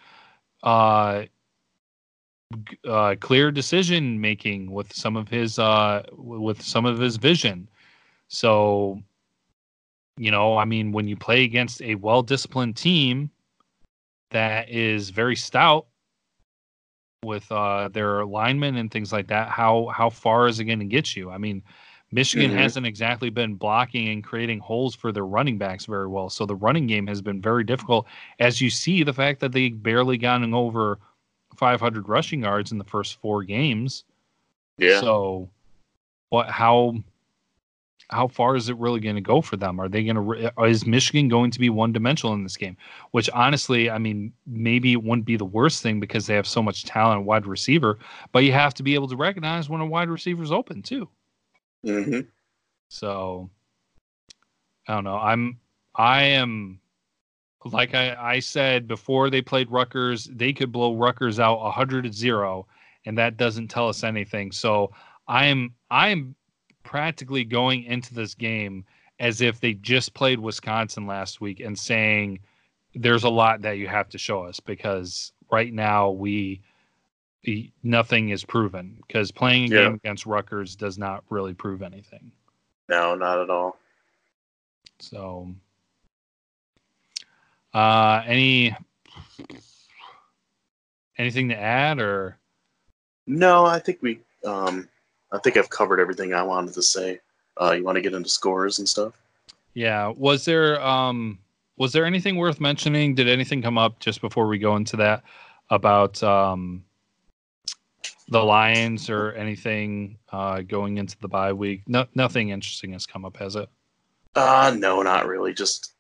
uh, 0.62 1.25
uh, 2.87 3.14
clear 3.20 3.51
decision 3.51 4.20
making 4.20 4.70
with 4.70 4.92
some 4.92 5.16
of 5.16 5.29
his 5.29 5.59
uh, 5.59 6.03
with 6.12 6.61
some 6.61 6.85
of 6.85 6.99
his 6.99 7.16
vision. 7.16 7.68
So, 8.29 9.01
you 10.18 10.31
know, 10.31 10.59
I 10.59 10.64
mean, 10.64 10.92
when 10.92 11.07
you 11.09 11.16
play 11.16 11.44
against 11.44 11.81
a 11.81 11.94
well 11.94 12.23
disciplined 12.23 12.77
team 12.77 13.31
that 14.31 14.71
is 14.71 15.11
very 15.11 15.37
stout 15.37 15.87
with 17.23 17.51
uh, 17.53 17.88
their 17.88 18.25
linemen 18.25 18.77
and 18.77 18.90
things 18.90 19.12
like 19.12 19.27
that, 19.29 19.49
how 19.49 19.87
how 19.95 20.11
far 20.11 20.47
is 20.47 20.61
it 20.61 20.64
going 20.64 20.79
to 20.79 20.85
get 20.85 21.14
you? 21.14 21.31
I 21.31 21.38
mean, 21.38 21.62
Michigan 22.12 22.51
mm-hmm. 22.51 22.59
hasn't 22.59 22.87
exactly 22.87 23.31
been 23.31 23.55
blocking 23.55 24.09
and 24.09 24.25
creating 24.25 24.59
holes 24.59 24.95
for 24.95 25.12
their 25.12 25.27
running 25.27 25.59
backs 25.59 25.87
very 25.87 26.09
well. 26.09 26.29
So 26.29 26.45
the 26.45 26.57
running 26.57 26.87
game 26.87 27.07
has 27.07 27.23
been 27.23 27.40
very 27.40 27.62
difficult. 27.62 28.07
As 28.40 28.61
you 28.61 28.71
see, 28.71 29.05
the 29.05 29.12
fact 29.12 29.40
that 29.40 29.53
they 29.53 29.69
barely 29.69 30.19
gotten 30.19 30.55
over 30.55 30.99
500 31.57 32.09
rushing 32.09 32.43
yards 32.43 32.73
in 32.73 32.79
the 32.79 32.85
first 32.85 33.21
four 33.21 33.45
games. 33.45 34.05
Yeah. 34.79 35.01
So, 35.01 35.51
what? 36.31 36.49
How? 36.49 36.95
How 38.11 38.29
far 38.29 38.57
is 38.57 38.68
it 38.68 38.77
really 38.77 39.01
going 39.01 39.14
to 39.14 39.20
go 39.20 39.40
for 39.40 39.57
them? 39.57 39.81
Are 39.81 39.88
they 39.88 40.05
going 40.05 40.16
to? 40.16 40.64
Is 40.64 40.87
Michigan 40.87 41.29
going 41.29 41.51
to 41.51 41.59
be 41.59 41.70
one 41.70 41.92
dimensional 41.92 42.35
in 42.35 42.42
this 42.42 42.57
game? 42.57 42.77
Which 43.12 43.31
honestly, 43.31 43.90
I 43.90 43.99
mean, 43.99 44.33
maybe 44.46 44.92
it 44.92 45.03
wouldn't 45.03 45.27
be 45.27 45.37
the 45.37 45.44
worst 45.44 45.83
thing 45.83 46.01
because 46.01 46.27
they 46.27 46.35
have 46.35 46.46
so 46.46 46.62
much 46.62 46.85
talent 46.85 47.25
wide 47.25 47.46
receiver. 47.46 47.99
But 48.33 48.44
you 48.44 48.53
have 48.53 48.75
to 48.75 48.83
be 48.83 48.94
able 48.94 49.09
to 49.09 49.16
recognize 49.16 49.68
when 49.68 49.81
a 49.81 49.87
wide 49.87 50.09
receiver 50.09 50.42
is 50.42 50.53
open 50.53 50.83
too. 50.83 51.09
Mm-hmm. 51.87 52.20
So, 52.88 53.51
I 54.88 54.94
don't 54.94 55.05
know. 55.05 55.16
I'm. 55.16 55.59
I 55.94 56.23
am 56.23 56.81
like 57.64 57.94
I, 57.94 58.16
I 58.18 58.38
said 58.40 58.88
before 58.88 59.31
they 59.31 59.42
played 59.42 59.70
Rutgers, 59.70 60.25
they 60.33 60.53
could 60.53 60.73
blow 60.73 60.94
Rutgers 60.94 61.38
out 61.38 61.61
100 61.61 62.05
to 62.05 62.12
0 62.12 62.66
and 63.07 63.16
that 63.18 63.37
doesn't 63.37 63.68
tell 63.68 63.88
us 63.88 64.05
anything. 64.05 64.53
So 64.53 64.92
I'm 65.29 65.75
I'm 65.90 66.35
practically 66.90 67.44
going 67.44 67.85
into 67.85 68.12
this 68.12 68.35
game 68.35 68.85
as 69.20 69.40
if 69.40 69.61
they 69.61 69.74
just 69.74 70.12
played 70.12 70.40
Wisconsin 70.40 71.07
last 71.07 71.40
week 71.40 71.61
and 71.61 71.79
saying 71.79 72.40
there's 72.96 73.22
a 73.22 73.29
lot 73.29 73.62
that 73.62 73.79
you 73.79 73.87
have 73.87 74.09
to 74.09 74.18
show 74.18 74.42
us 74.42 74.59
because 74.59 75.31
right 75.53 75.72
now 75.72 76.11
we 76.11 76.61
nothing 77.85 78.31
is 78.31 78.44
proven 78.44 78.96
because 79.07 79.31
playing 79.31 79.72
a 79.72 79.76
yeah. 79.76 79.85
game 79.85 79.94
against 79.94 80.26
Rutgers 80.26 80.74
does 80.74 80.98
not 80.98 81.22
really 81.31 81.55
prove 81.55 81.81
anything. 81.81 82.33
No, 82.88 83.14
not 83.14 83.38
at 83.38 83.50
all. 83.50 83.79
So 84.98 85.55
uh, 87.72 88.22
any 88.26 88.76
anything 91.18 91.50
to 91.50 91.57
add 91.57 92.00
or? 92.00 92.37
No, 93.29 93.64
I 93.64 93.79
think 93.79 93.98
we. 94.03 94.18
Um, 94.44 94.88
I 95.33 95.38
think 95.38 95.57
I've 95.57 95.71
covered 95.71 96.01
everything 96.01 96.35
I 96.35 96.43
wanted 96.43 96.75
to 96.75 96.83
say. 96.83 97.21
Uh, 97.61 97.73
you 97.73 97.85
want 97.85 97.97
to 97.97 98.03
get 98.03 98.14
into 98.14 98.29
scores 98.29 98.79
and 98.79 98.88
stuff? 98.88 99.12
Yeah. 99.75 100.09
Was 100.16 100.45
there 100.45 100.81
um 100.83 101.38
was 101.77 101.93
there 101.93 102.05
anything 102.05 102.37
worth 102.37 102.61
mentioning? 102.61 103.14
Did 103.14 103.29
anything 103.29 103.62
come 103.62 103.79
up 103.79 104.01
just 104.01 104.21
before 104.21 104.47
we 104.47 104.59
go 104.59 104.77
into 104.77 104.97
that 104.97 105.23
about 105.71 106.23
um 106.23 106.85
the 108.29 108.43
Lions 108.43 109.11
or 109.11 109.33
anything 109.33 110.16
uh, 110.31 110.61
going 110.61 110.99
into 110.99 111.16
the 111.21 111.27
bye 111.27 111.53
week? 111.53 111.83
No, 111.88 112.07
nothing 112.14 112.51
interesting 112.51 112.93
has 112.93 113.07
come 113.07 113.25
up, 113.25 113.37
has 113.37 113.57
it? 113.57 113.69
Uh 114.35 114.75
no, 114.77 115.03
not 115.03 115.27
really. 115.27 115.53
Just 115.53 115.93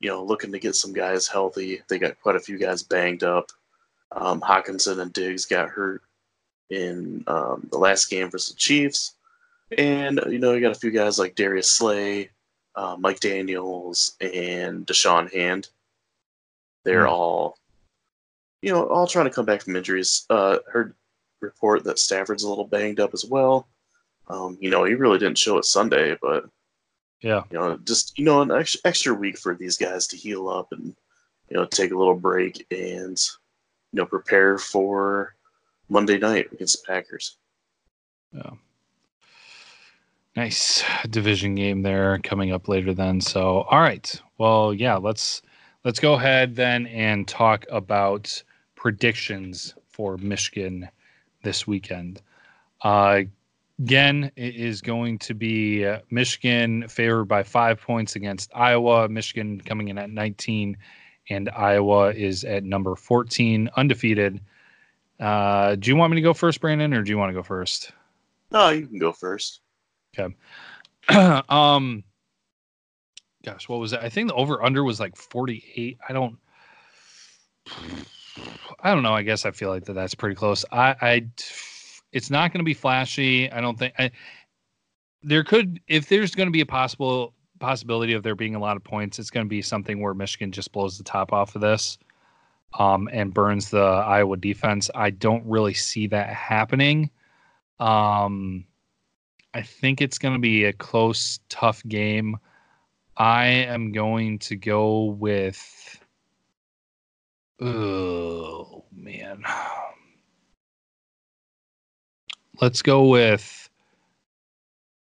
you 0.00 0.08
know, 0.08 0.22
looking 0.22 0.52
to 0.52 0.58
get 0.60 0.76
some 0.76 0.92
guys 0.92 1.26
healthy. 1.26 1.82
They 1.88 1.98
got 1.98 2.20
quite 2.20 2.36
a 2.36 2.40
few 2.40 2.56
guys 2.56 2.84
banged 2.84 3.24
up. 3.24 3.50
Um, 4.12 4.40
Hockenson 4.40 5.00
and 5.00 5.12
Diggs 5.12 5.44
got 5.44 5.68
hurt 5.68 6.02
in 6.70 7.24
um, 7.26 7.66
the 7.70 7.78
last 7.78 8.10
game 8.10 8.30
versus 8.30 8.54
the 8.54 8.58
Chiefs. 8.58 9.14
And, 9.76 10.20
you 10.28 10.38
know, 10.38 10.52
you 10.52 10.60
got 10.60 10.76
a 10.76 10.80
few 10.80 10.90
guys 10.90 11.18
like 11.18 11.34
Darius 11.34 11.70
Slay, 11.70 12.30
uh, 12.74 12.96
Mike 12.98 13.20
Daniels, 13.20 14.16
and 14.20 14.86
Da'Shawn 14.86 15.32
Hand. 15.32 15.68
They're 16.84 17.04
mm-hmm. 17.04 17.12
all, 17.12 17.58
you 18.62 18.72
know, 18.72 18.86
all 18.86 19.06
trying 19.06 19.26
to 19.26 19.34
come 19.34 19.44
back 19.44 19.62
from 19.62 19.76
injuries. 19.76 20.24
Uh, 20.30 20.58
heard 20.70 20.94
report 21.40 21.84
that 21.84 21.98
Stafford's 21.98 22.44
a 22.44 22.48
little 22.48 22.66
banged 22.66 23.00
up 23.00 23.10
as 23.14 23.24
well. 23.24 23.68
Um, 24.28 24.58
you 24.60 24.70
know, 24.70 24.84
he 24.84 24.94
really 24.94 25.18
didn't 25.18 25.38
show 25.38 25.58
it 25.58 25.64
Sunday, 25.64 26.16
but 26.20 26.44
yeah. 27.22 27.42
You 27.50 27.58
know, 27.58 27.78
just 27.84 28.18
you 28.18 28.24
know, 28.24 28.42
an 28.42 28.52
extra, 28.52 28.80
extra 28.84 29.14
week 29.14 29.38
for 29.38 29.54
these 29.54 29.76
guys 29.76 30.06
to 30.08 30.16
heal 30.16 30.48
up 30.48 30.68
and 30.72 30.94
you 31.48 31.56
know 31.56 31.64
take 31.64 31.90
a 31.90 31.96
little 31.96 32.14
break 32.14 32.66
and 32.70 33.18
you 33.92 33.96
know 33.96 34.06
prepare 34.06 34.58
for 34.58 35.34
Monday 35.88 36.18
night 36.18 36.52
against 36.52 36.80
the 36.80 36.92
Packers. 36.92 37.36
Yeah. 38.32 38.50
Nice 40.36 40.84
division 41.10 41.54
game 41.54 41.82
there 41.82 42.18
coming 42.22 42.52
up 42.52 42.68
later 42.68 42.94
then. 42.94 43.20
So, 43.20 43.62
all 43.62 43.80
right. 43.80 44.20
Well, 44.38 44.72
yeah, 44.72 44.96
let's 44.96 45.42
let's 45.84 45.98
go 45.98 46.14
ahead 46.14 46.54
then 46.54 46.86
and 46.86 47.26
talk 47.26 47.64
about 47.70 48.42
predictions 48.76 49.74
for 49.88 50.16
Michigan 50.18 50.88
this 51.42 51.66
weekend. 51.66 52.22
Uh, 52.82 53.22
Again, 53.80 54.32
it 54.34 54.56
is 54.56 54.80
going 54.80 55.18
to 55.20 55.34
be 55.34 55.88
Michigan 56.10 56.88
favored 56.88 57.26
by 57.26 57.44
five 57.44 57.80
points 57.80 58.16
against 58.16 58.50
Iowa. 58.52 59.08
Michigan 59.08 59.60
coming 59.60 59.86
in 59.86 59.98
at 59.98 60.10
19, 60.10 60.76
and 61.30 61.48
Iowa 61.50 62.12
is 62.12 62.42
at 62.42 62.64
number 62.64 62.96
14, 62.96 63.70
undefeated. 63.76 64.40
Uh, 65.20 65.74
do 65.74 65.90
you 65.90 65.96
want 65.96 66.12
me 66.12 66.16
to 66.16 66.22
go 66.22 66.32
first, 66.32 66.60
Brandon, 66.60 66.94
or 66.94 67.02
do 67.02 67.10
you 67.10 67.18
want 67.18 67.30
to 67.30 67.34
go 67.34 67.42
first? 67.42 67.92
No, 68.50 68.68
you 68.70 68.86
can 68.86 68.98
go 68.98 69.12
first. 69.12 69.60
Okay. 70.16 70.34
um, 71.48 72.04
gosh, 73.44 73.68
what 73.68 73.80
was 73.80 73.92
it? 73.92 74.00
I 74.00 74.08
think 74.08 74.28
the 74.28 74.34
over 74.34 74.62
under 74.64 74.84
was 74.84 75.00
like 75.00 75.16
48. 75.16 75.98
I 76.08 76.12
don't. 76.12 76.38
I 78.80 78.94
don't 78.94 79.02
know. 79.02 79.14
I 79.14 79.22
guess 79.22 79.44
I 79.44 79.50
feel 79.50 79.70
like 79.70 79.84
that 79.86 79.94
that's 79.94 80.14
pretty 80.14 80.36
close. 80.36 80.64
I, 80.70 80.94
I 81.02 81.26
it's 82.12 82.30
not 82.30 82.52
going 82.52 82.60
to 82.60 82.64
be 82.64 82.74
flashy. 82.74 83.50
I 83.50 83.60
don't 83.60 83.78
think 83.78 83.94
I, 83.98 84.10
there 85.22 85.44
could 85.44 85.80
if 85.88 86.08
there's 86.08 86.34
going 86.34 86.46
to 86.46 86.52
be 86.52 86.60
a 86.60 86.66
possible 86.66 87.34
possibility 87.58 88.12
of 88.12 88.22
there 88.22 88.36
being 88.36 88.54
a 88.54 88.60
lot 88.60 88.76
of 88.76 88.84
points. 88.84 89.18
It's 89.18 89.30
going 89.30 89.44
to 89.44 89.50
be 89.50 89.62
something 89.62 90.00
where 90.00 90.14
Michigan 90.14 90.52
just 90.52 90.72
blows 90.72 90.96
the 90.96 91.04
top 91.04 91.32
off 91.32 91.56
of 91.56 91.60
this 91.60 91.98
um, 92.74 93.08
and 93.12 93.32
burns 93.32 93.70
the 93.70 93.78
Iowa 93.78 94.36
defense. 94.36 94.90
I 94.94 95.10
don't 95.10 95.44
really 95.46 95.74
see 95.74 96.06
that 96.08 96.28
happening. 96.28 97.10
Um, 97.80 98.64
I 99.54 99.62
think 99.62 100.00
it's 100.00 100.18
going 100.18 100.34
to 100.34 100.40
be 100.40 100.64
a 100.64 100.72
close, 100.72 101.40
tough 101.48 101.82
game. 101.88 102.36
I 103.16 103.46
am 103.46 103.92
going 103.92 104.38
to 104.40 104.56
go 104.56 105.04
with. 105.04 106.04
Oh 107.60 108.84
man. 108.92 109.42
Let's 112.60 112.82
go 112.82 113.06
with 113.06 113.68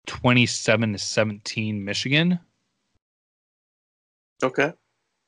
27 0.06 0.92
to 0.92 0.98
17 0.98 1.84
Michigan. 1.84 2.38
Okay. 4.42 4.72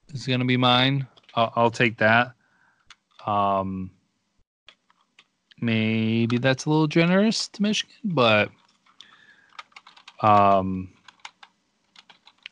This 0.08 0.22
is 0.22 0.26
going 0.26 0.40
to 0.40 0.46
be 0.46 0.56
mine. 0.56 1.06
I'll, 1.34 1.52
I'll 1.56 1.70
take 1.70 1.98
that. 1.98 2.32
Um, 3.26 3.90
maybe 5.60 6.38
that's 6.38 6.66
a 6.66 6.70
little 6.70 6.86
generous 6.86 7.48
to 7.48 7.62
Michigan, 7.62 7.94
but 8.04 8.50
um, 10.20 10.90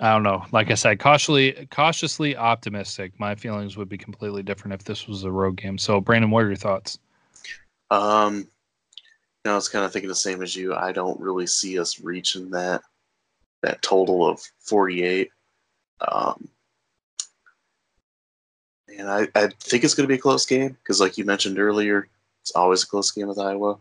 I 0.00 0.12
don't 0.12 0.22
know. 0.22 0.44
Like 0.50 0.70
I 0.70 0.74
said, 0.74 0.98
cautiously 0.98 1.68
cautiously 1.70 2.36
optimistic. 2.36 3.12
My 3.18 3.34
feelings 3.34 3.76
would 3.76 3.88
be 3.88 3.98
completely 3.98 4.42
different 4.42 4.74
if 4.74 4.84
this 4.84 5.06
was 5.06 5.24
a 5.24 5.30
road 5.30 5.56
game. 5.56 5.78
So, 5.78 6.00
Brandon, 6.00 6.30
what 6.30 6.44
are 6.44 6.48
your 6.48 6.56
thoughts? 6.56 6.98
Um, 7.90 8.48
I 9.44 9.54
was 9.54 9.68
kind 9.68 9.84
of 9.84 9.92
thinking 9.92 10.08
the 10.08 10.14
same 10.14 10.42
as 10.42 10.56
you. 10.56 10.74
I 10.74 10.92
don't 10.92 11.20
really 11.20 11.46
see 11.46 11.78
us 11.78 12.00
reaching 12.00 12.50
that 12.50 12.82
that 13.62 13.80
total 13.82 14.26
of 14.26 14.40
48. 14.60 15.30
Um, 16.10 16.48
and 18.98 19.10
I, 19.10 19.28
I 19.34 19.48
think 19.60 19.84
it's 19.84 19.94
going 19.94 20.04
to 20.04 20.12
be 20.12 20.18
a 20.18 20.22
close 20.22 20.46
game 20.46 20.76
because, 20.82 21.00
like 21.00 21.18
you 21.18 21.24
mentioned 21.24 21.58
earlier, 21.58 22.08
it's 22.42 22.52
always 22.52 22.82
a 22.82 22.86
close 22.86 23.10
game 23.10 23.28
with 23.28 23.38
Iowa. 23.38 23.78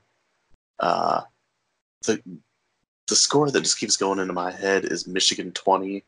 Uh, 0.79 1.21
the 2.05 2.21
the 3.07 3.15
score 3.15 3.51
that 3.51 3.61
just 3.61 3.79
keeps 3.79 3.97
going 3.97 4.19
into 4.19 4.33
my 4.33 4.51
head 4.51 4.85
is 4.85 5.07
Michigan 5.07 5.51
20, 5.51 6.03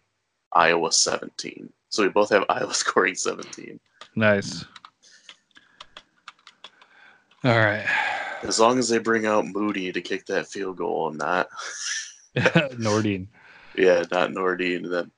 Iowa 0.54 0.92
17. 0.92 1.72
So 1.89 2.04
we 2.04 2.10
both 2.10 2.30
have 2.30 2.46
Iowa 2.50 2.74
scoring 2.74 3.16
17. 3.16 3.80
Nice. 4.16 4.66
All 7.44 7.58
right. 7.60 7.86
As 8.44 8.60
long 8.60 8.80
as 8.80 8.88
they 8.88 9.00
bring 9.00 9.26
out 9.26 9.46
Moody 9.46 9.92
to 9.92 10.02
kick 10.02 10.26
that 10.28 10.48
field 10.48 10.78
goal 10.78 11.10
and 11.10 11.18
not 11.18 11.50
Nordin. 12.38 13.28
Yeah, 13.76 14.04
not 14.12 14.32
Nordin, 14.32 14.89
then 14.89 15.12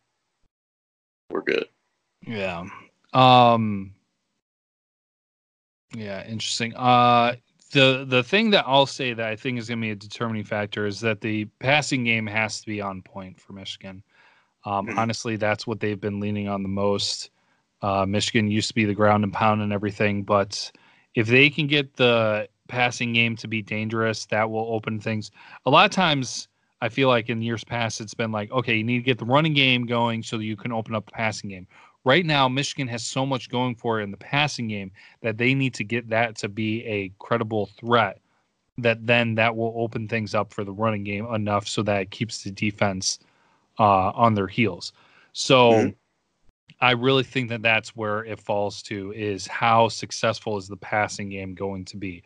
we're 1.29 1.41
good. 1.41 1.67
Yeah. 2.25 2.65
Um 3.15 3.95
Yeah, 5.95 6.25
interesting. 6.27 6.75
Uh 6.75 7.35
the 7.71 8.05
the 8.07 8.23
thing 8.23 8.51
that 8.51 8.63
I'll 8.67 8.85
say 8.85 9.13
that 9.13 9.25
I 9.27 9.35
think 9.35 9.59
is 9.59 9.67
going 9.67 9.79
to 9.79 9.85
be 9.85 9.91
a 9.91 9.95
determining 9.95 10.43
factor 10.45 10.85
is 10.85 10.99
that 11.01 11.19
the 11.19 11.45
passing 11.59 12.03
game 12.05 12.25
has 12.27 12.61
to 12.61 12.67
be 12.67 12.79
on 12.79 13.01
point 13.01 13.39
for 13.39 13.53
Michigan. 13.53 14.03
Um, 14.65 14.87
Mhm. 14.87 14.97
Honestly, 14.97 15.37
that's 15.37 15.67
what 15.67 15.79
they've 15.79 15.99
been 15.99 16.19
leaning 16.19 16.47
on 16.49 16.63
the 16.63 16.69
most. 16.69 17.31
Uh, 17.81 18.05
Michigan 18.05 18.49
used 18.51 18.69
to 18.69 18.75
be 18.75 18.85
the 18.85 18.93
ground 18.95 19.23
and 19.23 19.33
pound 19.33 19.61
and 19.61 19.73
everything, 19.73 20.23
but 20.23 20.71
if 21.15 21.27
they 21.27 21.49
can 21.49 21.67
get 21.67 21.95
the 21.95 22.49
passing 22.67 23.13
game 23.13 23.35
to 23.37 23.47
be 23.47 23.61
dangerous, 23.61 24.25
that 24.27 24.49
will 24.49 24.67
open 24.73 24.99
things. 24.99 25.31
A 25.65 25.69
lot 25.71 25.85
of 25.85 25.91
times, 25.91 26.47
I 26.81 26.89
feel 26.89 27.09
like 27.09 27.29
in 27.29 27.41
years 27.41 27.63
past, 27.63 28.01
it's 28.01 28.13
been 28.15 28.31
like, 28.31 28.51
okay, 28.51 28.75
you 28.75 28.83
need 28.83 28.99
to 28.99 29.03
get 29.03 29.19
the 29.19 29.25
running 29.25 29.53
game 29.53 29.85
going 29.85 30.23
so 30.23 30.37
that 30.37 30.45
you 30.45 30.57
can 30.57 30.71
open 30.71 30.95
up 30.95 31.05
the 31.05 31.11
passing 31.13 31.49
game. 31.49 31.67
Right 32.05 32.25
now, 32.25 32.47
Michigan 32.47 32.87
has 32.89 33.03
so 33.03 33.25
much 33.25 33.49
going 33.49 33.75
for 33.75 33.99
it 33.99 34.03
in 34.03 34.11
the 34.11 34.17
passing 34.17 34.67
game 34.67 34.91
that 35.21 35.37
they 35.37 35.55
need 35.55 35.73
to 35.75 35.83
get 35.83 36.09
that 36.09 36.35
to 36.37 36.47
be 36.49 36.85
a 36.85 37.11
credible 37.19 37.65
threat. 37.65 38.21
That 38.77 39.07
then 39.07 39.35
that 39.35 39.55
will 39.55 39.73
open 39.75 40.07
things 40.07 40.35
up 40.35 40.53
for 40.53 40.63
the 40.63 40.71
running 40.73 41.03
game 41.03 41.25
enough 41.33 41.67
so 41.67 41.81
that 41.83 42.01
it 42.01 42.11
keeps 42.11 42.43
the 42.43 42.51
defense 42.51 43.19
uh, 43.79 44.11
on 44.11 44.35
their 44.35 44.47
heels. 44.47 44.93
So 45.33 45.71
Mhm. 45.71 45.95
I 46.81 46.91
really 46.91 47.23
think 47.23 47.49
that 47.49 47.61
that's 47.61 47.95
where 47.95 48.25
it 48.25 48.39
falls 48.39 48.81
to 48.83 49.13
is 49.13 49.47
how 49.47 49.87
successful 49.89 50.57
is 50.57 50.67
the 50.67 50.77
passing 50.77 51.29
game 51.29 51.55
going 51.55 51.85
to 51.85 51.97
be? 51.97 52.23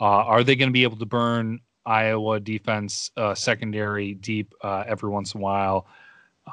Uh, 0.00 0.04
are 0.04 0.44
they 0.44 0.56
going 0.56 0.68
to 0.68 0.72
be 0.72 0.84
able 0.84 0.96
to 0.98 1.06
burn 1.06 1.60
Iowa 1.84 2.40
defense 2.40 3.10
uh, 3.16 3.34
secondary 3.34 4.14
deep 4.14 4.54
uh, 4.62 4.84
every 4.86 5.10
once 5.10 5.34
in 5.34 5.40
a 5.40 5.44
while? 5.44 5.86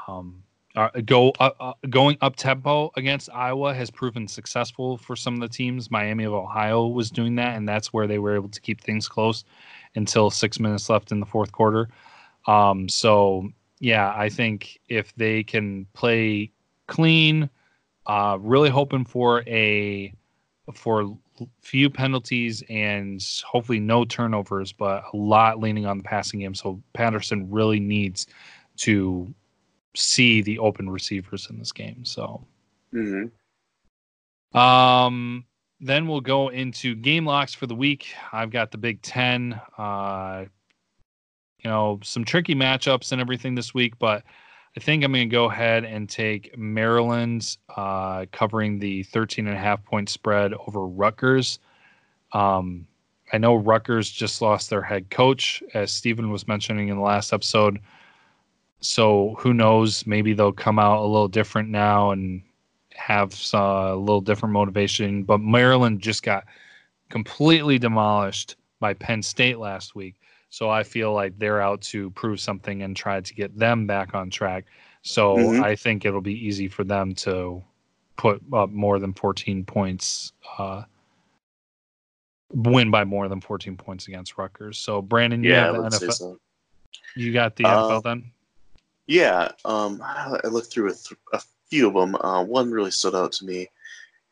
Um, 0.08 0.45
uh, 0.76 0.90
go 1.06 1.32
uh, 1.40 1.52
uh, 1.60 1.74
going 1.90 2.18
up 2.22 2.36
tempo 2.36 2.92
against 2.96 3.30
Iowa 3.34 3.74
has 3.74 3.90
proven 3.90 4.28
successful 4.28 4.98
for 4.98 5.16
some 5.16 5.36
of 5.36 5.40
the 5.40 5.48
teams. 5.48 5.90
Miami 5.90 6.26
of 6.26 6.34
Ohio 6.34 6.88
was 6.88 7.10
doing 7.10 7.36
that, 7.36 7.56
and 7.56 7.68
that's 7.68 7.94
where 7.94 8.08
they 8.08 8.20
were 8.20 8.36
able 8.36 8.50
to 8.50 8.62
keep 8.62 8.82
things 8.82 9.08
close 9.08 9.46
until 9.96 10.30
six 10.30 10.60
minutes 10.60 10.90
left 10.90 11.12
in 11.12 11.20
the 11.20 11.26
fourth 11.26 11.52
quarter. 11.52 11.90
Um, 12.48 12.90
so 12.90 13.50
yeah, 13.80 14.14
I 14.16 14.30
think 14.30 14.80
if 14.90 15.16
they 15.16 15.44
can 15.44 15.86
play 15.94 16.52
clean, 16.88 17.50
uh, 18.06 18.38
really 18.40 18.70
hoping 18.70 19.06
for 19.06 19.42
a 19.48 20.14
for 20.74 21.18
few 21.62 21.90
penalties 21.90 22.64
and 22.70 23.26
hopefully 23.46 23.80
no 23.80 24.06
turnovers, 24.06 24.72
but 24.72 25.04
a 25.14 25.18
lot 25.18 25.60
leaning 25.60 25.86
on 25.86 25.98
the 25.98 26.04
passing 26.04 26.40
game. 26.40 26.56
So 26.56 26.82
Patterson 26.94 27.50
really 27.50 27.80
needs 27.80 28.28
to 28.78 29.34
see 29.96 30.42
the 30.42 30.60
open 30.60 30.90
receivers 30.90 31.48
in 31.50 31.60
this 31.60 31.72
game. 31.72 32.06
So 32.06 32.46
hmm 32.92 33.26
um 34.58 35.46
then 35.82 36.08
we'll 36.08 36.22
go 36.22 36.50
into 36.50 36.96
game 36.96 37.26
locks 37.26 37.54
for 37.54 37.68
the 37.68 37.76
week. 37.76 38.08
I've 38.32 38.50
got 38.50 38.72
the 38.72 38.78
Big 38.78 39.02
Ten. 39.02 39.60
Uh 39.78 40.46
you 41.66 41.72
know, 41.72 42.00
some 42.04 42.24
tricky 42.24 42.54
matchups 42.54 43.12
and 43.12 43.20
everything 43.20 43.56
this 43.56 43.74
week, 43.74 43.98
but 43.98 44.24
I 44.78 44.82
think 44.82 45.04
I'm 45.04 45.14
going 45.14 45.28
to 45.28 45.34
go 45.34 45.50
ahead 45.50 45.84
and 45.84 46.08
take 46.08 46.56
Maryland 46.58 47.58
uh, 47.76 48.26
covering 48.32 48.78
the 48.78 49.04
13 49.04 49.48
and 49.48 49.56
a 49.56 49.60
half 49.60 49.84
point 49.84 50.10
spread 50.10 50.54
over 50.68 50.86
Rutgers. 50.86 51.58
Um, 52.34 52.88
I 53.34 53.40
know 53.40 53.56
Rutgers 53.56 54.12
just 54.12 54.42
lost 54.42 54.70
their 54.70 54.82
head 54.82 55.10
coach, 55.10 55.64
as 55.74 55.92
Stephen 55.92 56.30
was 56.30 56.48
mentioning 56.48 56.90
in 56.90 56.98
the 56.98 57.04
last 57.04 57.34
episode. 57.34 57.80
So 58.86 59.36
who 59.40 59.54
knows? 59.54 60.06
Maybe 60.06 60.34
they'll 60.34 60.52
come 60.52 60.78
out 60.78 61.00
a 61.00 61.08
little 61.08 61.28
different 61.28 61.70
now 61.70 62.12
and 62.12 62.42
have 62.94 63.34
uh, 63.54 63.92
a 63.94 63.96
little 63.96 64.22
different 64.22 64.54
motivation. 64.54 65.24
But 65.24 65.40
Maryland 65.40 66.02
just 66.02 66.24
got 66.24 66.46
completely 67.10 67.80
demolished 67.80 68.56
by 68.80 68.94
Penn 68.94 69.22
State 69.24 69.58
last 69.58 69.96
week. 69.96 70.16
So 70.50 70.70
I 70.70 70.84
feel 70.84 71.14
like 71.14 71.38
they're 71.38 71.62
out 71.62 71.82
to 71.82 72.12
prove 72.12 72.40
something 72.40 72.84
and 72.84 72.96
try 72.96 73.20
to 73.20 73.34
get 73.34 73.58
them 73.58 73.88
back 73.88 74.14
on 74.14 74.30
track. 74.30 74.66
So 75.02 75.36
Mhm. 75.36 75.62
I 75.62 75.76
think 75.76 76.06
it'll 76.06 76.22
be 76.22 76.46
easy 76.48 76.68
for 76.68 76.84
them 76.84 77.14
to 77.16 77.64
put 78.18 78.42
up 78.54 78.70
more 78.70 79.00
than 79.00 79.14
14 79.14 79.66
points, 79.66 80.32
uh, 80.58 80.84
win 82.54 82.92
by 82.92 83.04
more 83.04 83.28
than 83.28 83.42
14 83.42 83.76
points 83.76 84.08
against 84.08 84.38
Rutgers. 84.38 84.78
So 84.78 85.02
Brandon, 85.02 85.44
you 85.44 85.52
Yeah, 85.52 85.66
have 85.66 85.76
the 85.76 85.82
NFL. 85.98 86.12
so. 86.14 86.40
You 87.16 87.34
got 87.34 87.56
the 87.56 87.66
Uh, 87.66 87.88
NFL 87.88 88.02
then? 88.04 88.32
Yeah, 89.08 89.50
um, 89.66 90.02
I 90.04 90.40
looked 90.48 90.72
through 90.72 90.90
a, 90.90 90.94
th- 90.94 91.20
a 91.34 91.42
few 91.70 91.88
of 91.88 91.94
them. 91.94 92.16
Uh, 92.16 92.44
one 92.44 92.72
really 92.72 92.92
stood 92.92 93.16
out 93.16 93.32
to 93.34 93.46
me, 93.46 93.70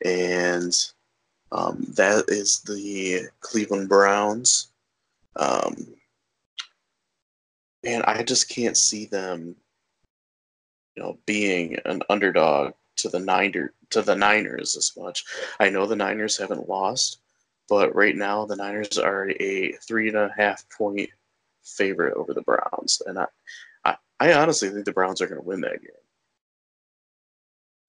and 0.04 0.74
um, 1.52 1.86
that 1.96 2.26
is 2.28 2.62
the 2.62 3.28
Cleveland 3.42 3.88
Browns. 3.88 4.72
Um, 5.36 5.94
and 7.84 8.04
I 8.06 8.24
just 8.24 8.50
can't 8.50 8.78
see 8.78 9.06
them, 9.06 9.56
you 10.96 11.04
know, 11.04 11.18
being 11.26 11.78
an 11.86 12.02
underdog 12.10 12.74
to 12.98 13.10
the 13.10 13.20
Niner 13.20 13.74
to 13.92 14.02
the 14.02 14.16
Niners 14.16 14.76
as 14.76 14.92
much. 14.98 15.24
I 15.60 15.70
know 15.70 15.86
the 15.86 15.96
Niners 15.96 16.38
haven't 16.38 16.70
lost, 16.70 17.20
but 17.70 17.94
right 17.94 18.16
now 18.16 18.46
the 18.46 18.56
Niners 18.56 18.98
are 18.98 19.30
a 19.40 19.74
three 19.74 20.08
and 20.08 20.18
a 20.18 20.32
half 20.36 20.66
point 20.70 21.10
favorite 21.64 22.16
over 22.16 22.34
the 22.34 22.42
Browns, 22.42 23.02
and 23.06 23.20
I, 23.20 23.26
I 24.24 24.42
honestly 24.42 24.70
think 24.70 24.86
the 24.86 24.94
Browns 24.94 25.22
are 25.22 25.28
going 25.28 25.42
to 25.42 25.46
win 25.46 25.60
that 25.62 25.82
game. 25.82 25.90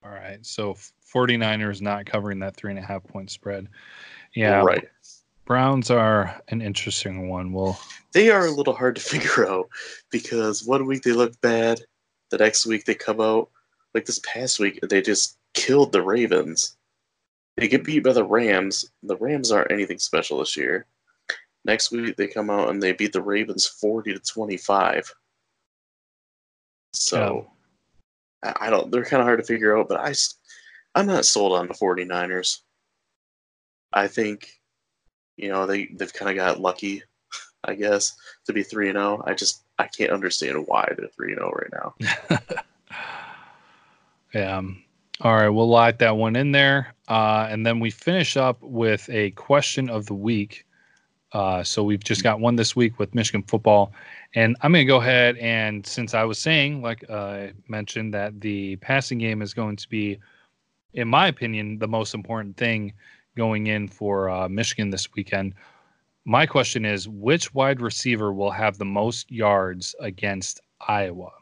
All 0.05 0.11
right. 0.11 0.44
So 0.44 0.75
49ers 1.14 1.81
not 1.81 2.07
covering 2.07 2.40
that 2.40 2.57
three 2.57 2.73
and 2.73 2.79
a 2.79 2.83
half 2.83 3.05
point 3.05 3.31
spread. 3.31 3.68
Yeah. 4.35 4.64
Right. 4.64 4.88
Browns 5.44 5.92
are 5.92 6.40
an 6.49 6.61
interesting 6.61 7.29
one. 7.29 7.53
Well, 7.53 7.79
they 8.12 8.33
are 8.33 8.47
a 8.47 8.51
little 8.51 8.75
hard 8.75 8.97
to 8.97 9.03
figure 9.12 9.49
out 9.49 9.68
because 10.11 10.66
one 10.66 10.87
week 10.87 11.05
they 11.05 11.12
look 11.12 11.40
bad, 11.40 11.81
the 12.31 12.38
next 12.38 12.66
week 12.66 12.85
they 12.85 12.97
come 12.97 13.20
out. 13.20 13.49
Like 13.94 14.07
this 14.07 14.20
past 14.27 14.59
week, 14.59 14.81
they 14.90 15.01
just 15.03 15.38
killed 15.53 15.92
the 15.92 16.03
Ravens. 16.03 16.77
They 17.57 17.68
get 17.68 17.85
beat 17.85 18.03
by 18.03 18.12
the 18.12 18.25
Rams. 18.25 18.87
The 19.05 19.16
Rams 19.18 19.53
aren't 19.53 19.70
anything 19.70 20.01
special 20.01 20.40
this 20.40 20.57
year. 20.57 20.87
Next 21.64 21.92
week 21.92 22.16
they 22.16 22.27
come 22.27 22.51
out 22.51 22.70
and 22.70 22.83
they 22.83 22.90
beat 22.90 23.12
the 23.12 23.23
Ravens 23.23 23.68
40 23.68 24.14
to 24.14 24.18
25. 24.18 25.14
So 26.94 27.50
yeah. 28.42 28.54
I, 28.61 28.66
I 28.66 28.70
don't. 28.70 28.90
They're 28.90 29.04
kind 29.04 29.20
of 29.20 29.26
hard 29.26 29.40
to 29.40 29.44
figure 29.44 29.76
out, 29.76 29.88
but 29.88 30.00
I 30.00 30.14
I'm 30.94 31.07
not 31.07 31.24
sold 31.24 31.52
on 31.52 31.68
the 31.68 31.74
49ers. 31.74 32.61
I 33.92 34.09
think 34.09 34.48
you 35.37 35.48
know 35.48 35.66
they 35.66 35.87
they've 35.87 36.12
kind 36.12 36.30
of 36.30 36.37
got 36.37 36.61
lucky, 36.61 37.02
I 37.64 37.74
guess, 37.74 38.14
to 38.46 38.52
be 38.52 38.62
three 38.62 38.88
and 38.88 38.96
zero. 38.96 39.22
I 39.26 39.35
just 39.35 39.62
I 39.78 39.87
can't 39.87 40.12
understand 40.12 40.66
why 40.66 40.92
they're 40.96 41.09
three 41.09 41.33
and 41.33 41.40
zero 41.40 41.52
right 41.52 41.72
now. 41.72 41.94
yeah. 44.35 44.59
Um, 44.59 44.83
all 45.20 45.35
right, 45.35 45.48
we'll 45.48 45.68
lock 45.68 45.98
that 45.98 46.16
one 46.16 46.35
in 46.35 46.50
there, 46.50 46.94
uh, 47.09 47.46
and 47.48 47.64
then 47.64 47.78
we 47.78 47.90
finish 47.90 48.37
up 48.37 48.61
with 48.62 49.09
a 49.11 49.30
question 49.33 49.88
of 49.88 50.07
the 50.07 50.14
week. 50.14 50.66
Uh, 51.35 51.64
so 51.64 51.83
we've 51.83 52.03
just 52.05 52.23
got 52.23 52.38
one 52.38 52.55
this 52.55 52.77
week 52.77 52.99
with 53.01 53.14
Michigan 53.14 53.42
football. 53.42 53.92
And 54.37 54.57
I'm 54.62 54.73
going 54.73 54.87
to 54.87 54.88
go 54.88 55.01
ahead 55.01 55.37
and 55.38 55.85
since 55.85 56.14
I 56.14 56.23
was 56.23 56.38
saying, 56.38 56.81
like 56.81 57.05
uh, 57.11 57.14
I 57.14 57.53
mentioned, 57.66 58.14
that 58.14 58.40
the 58.40 58.77
passing 58.77 59.18
game 59.18 59.42
is 59.42 59.53
going 59.53 59.77
to 59.77 59.88
be, 59.88 60.18
in 60.94 61.09
my 61.09 61.27
opinion, 61.27 61.79
the 61.79 61.88
most 61.88 62.14
important 62.14 62.57
thing 62.57 62.92
going 63.37 63.66
in 63.66 63.88
for 63.88 64.31
uh, 64.31 64.49
Michigan 64.49 64.90
this 64.90 65.12
weekend. 65.14 65.55
My 66.25 66.47
question 66.47 66.85
is 66.85 67.09
which 67.09 67.53
wide 67.53 67.81
receiver 67.81 68.33
will 68.33 68.53
have 68.53 68.79
the 68.79 68.85
most 68.85 69.31
yards 69.31 69.94
against 70.01 70.61
Iowa? 70.87 71.33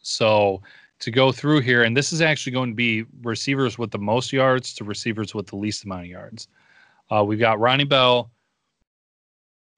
So 0.00 0.62
to 0.98 1.10
go 1.12 1.30
through 1.30 1.60
here, 1.60 1.84
and 1.84 1.96
this 1.96 2.12
is 2.12 2.20
actually 2.20 2.52
going 2.52 2.70
to 2.70 2.76
be 2.76 3.04
receivers 3.22 3.78
with 3.78 3.92
the 3.92 3.98
most 3.98 4.32
yards 4.32 4.74
to 4.74 4.84
receivers 4.84 5.32
with 5.32 5.46
the 5.46 5.56
least 5.56 5.84
amount 5.84 6.02
of 6.02 6.08
yards. 6.08 6.48
Uh, 7.10 7.22
we've 7.24 7.38
got 7.38 7.60
Ronnie 7.60 7.84
Bell, 7.84 8.30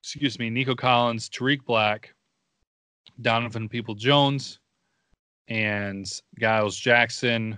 excuse 0.01 0.39
me, 0.39 0.49
Nico 0.49 0.75
Collins, 0.75 1.29
Tarik 1.29 1.65
Black, 1.65 2.13
Donovan 3.21 3.67
People 3.67 3.95
Jones, 3.95 4.59
and 5.47 6.09
Giles 6.39 6.77
Jackson. 6.77 7.57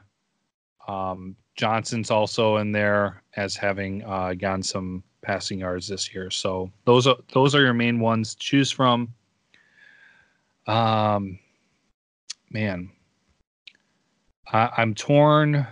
Um, 0.88 1.36
Johnson's 1.56 2.10
also 2.10 2.58
in 2.58 2.72
there 2.72 3.24
as 3.36 3.56
having 3.56 4.04
uh, 4.04 4.34
gotten 4.34 4.64
some 4.64 5.04
passing 5.22 5.60
yards 5.60 5.88
this 5.88 6.14
year. 6.14 6.32
So 6.32 6.72
those 6.86 7.06
are 7.08 7.18
those 7.34 7.54
are 7.54 7.62
your 7.62 7.74
main 7.74 8.00
ones 8.00 8.34
to 8.36 8.40
choose 8.40 8.72
from. 8.72 9.14
Um, 10.68 11.40
man, 12.50 12.92
I, 14.52 14.70
I'm 14.78 14.96
torn. 14.96 15.68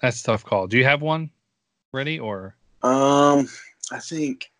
That's 0.00 0.22
tough 0.22 0.44
call. 0.44 0.66
Do 0.66 0.76
you 0.76 0.84
have 0.84 1.02
one 1.02 1.30
ready 1.92 2.18
or? 2.18 2.56
Um, 2.82 3.48
I 3.90 3.98
think 4.00 4.50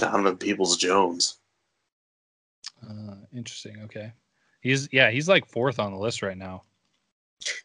Donovan 0.00 0.36
Peoples 0.36 0.76
Jones. 0.76 1.38
Uh, 2.82 3.14
interesting. 3.34 3.82
Okay, 3.84 4.12
he's 4.60 4.88
yeah, 4.92 5.10
he's 5.10 5.28
like 5.28 5.46
fourth 5.46 5.78
on 5.78 5.92
the 5.92 5.98
list 5.98 6.22
right 6.22 6.38
now. 6.38 6.62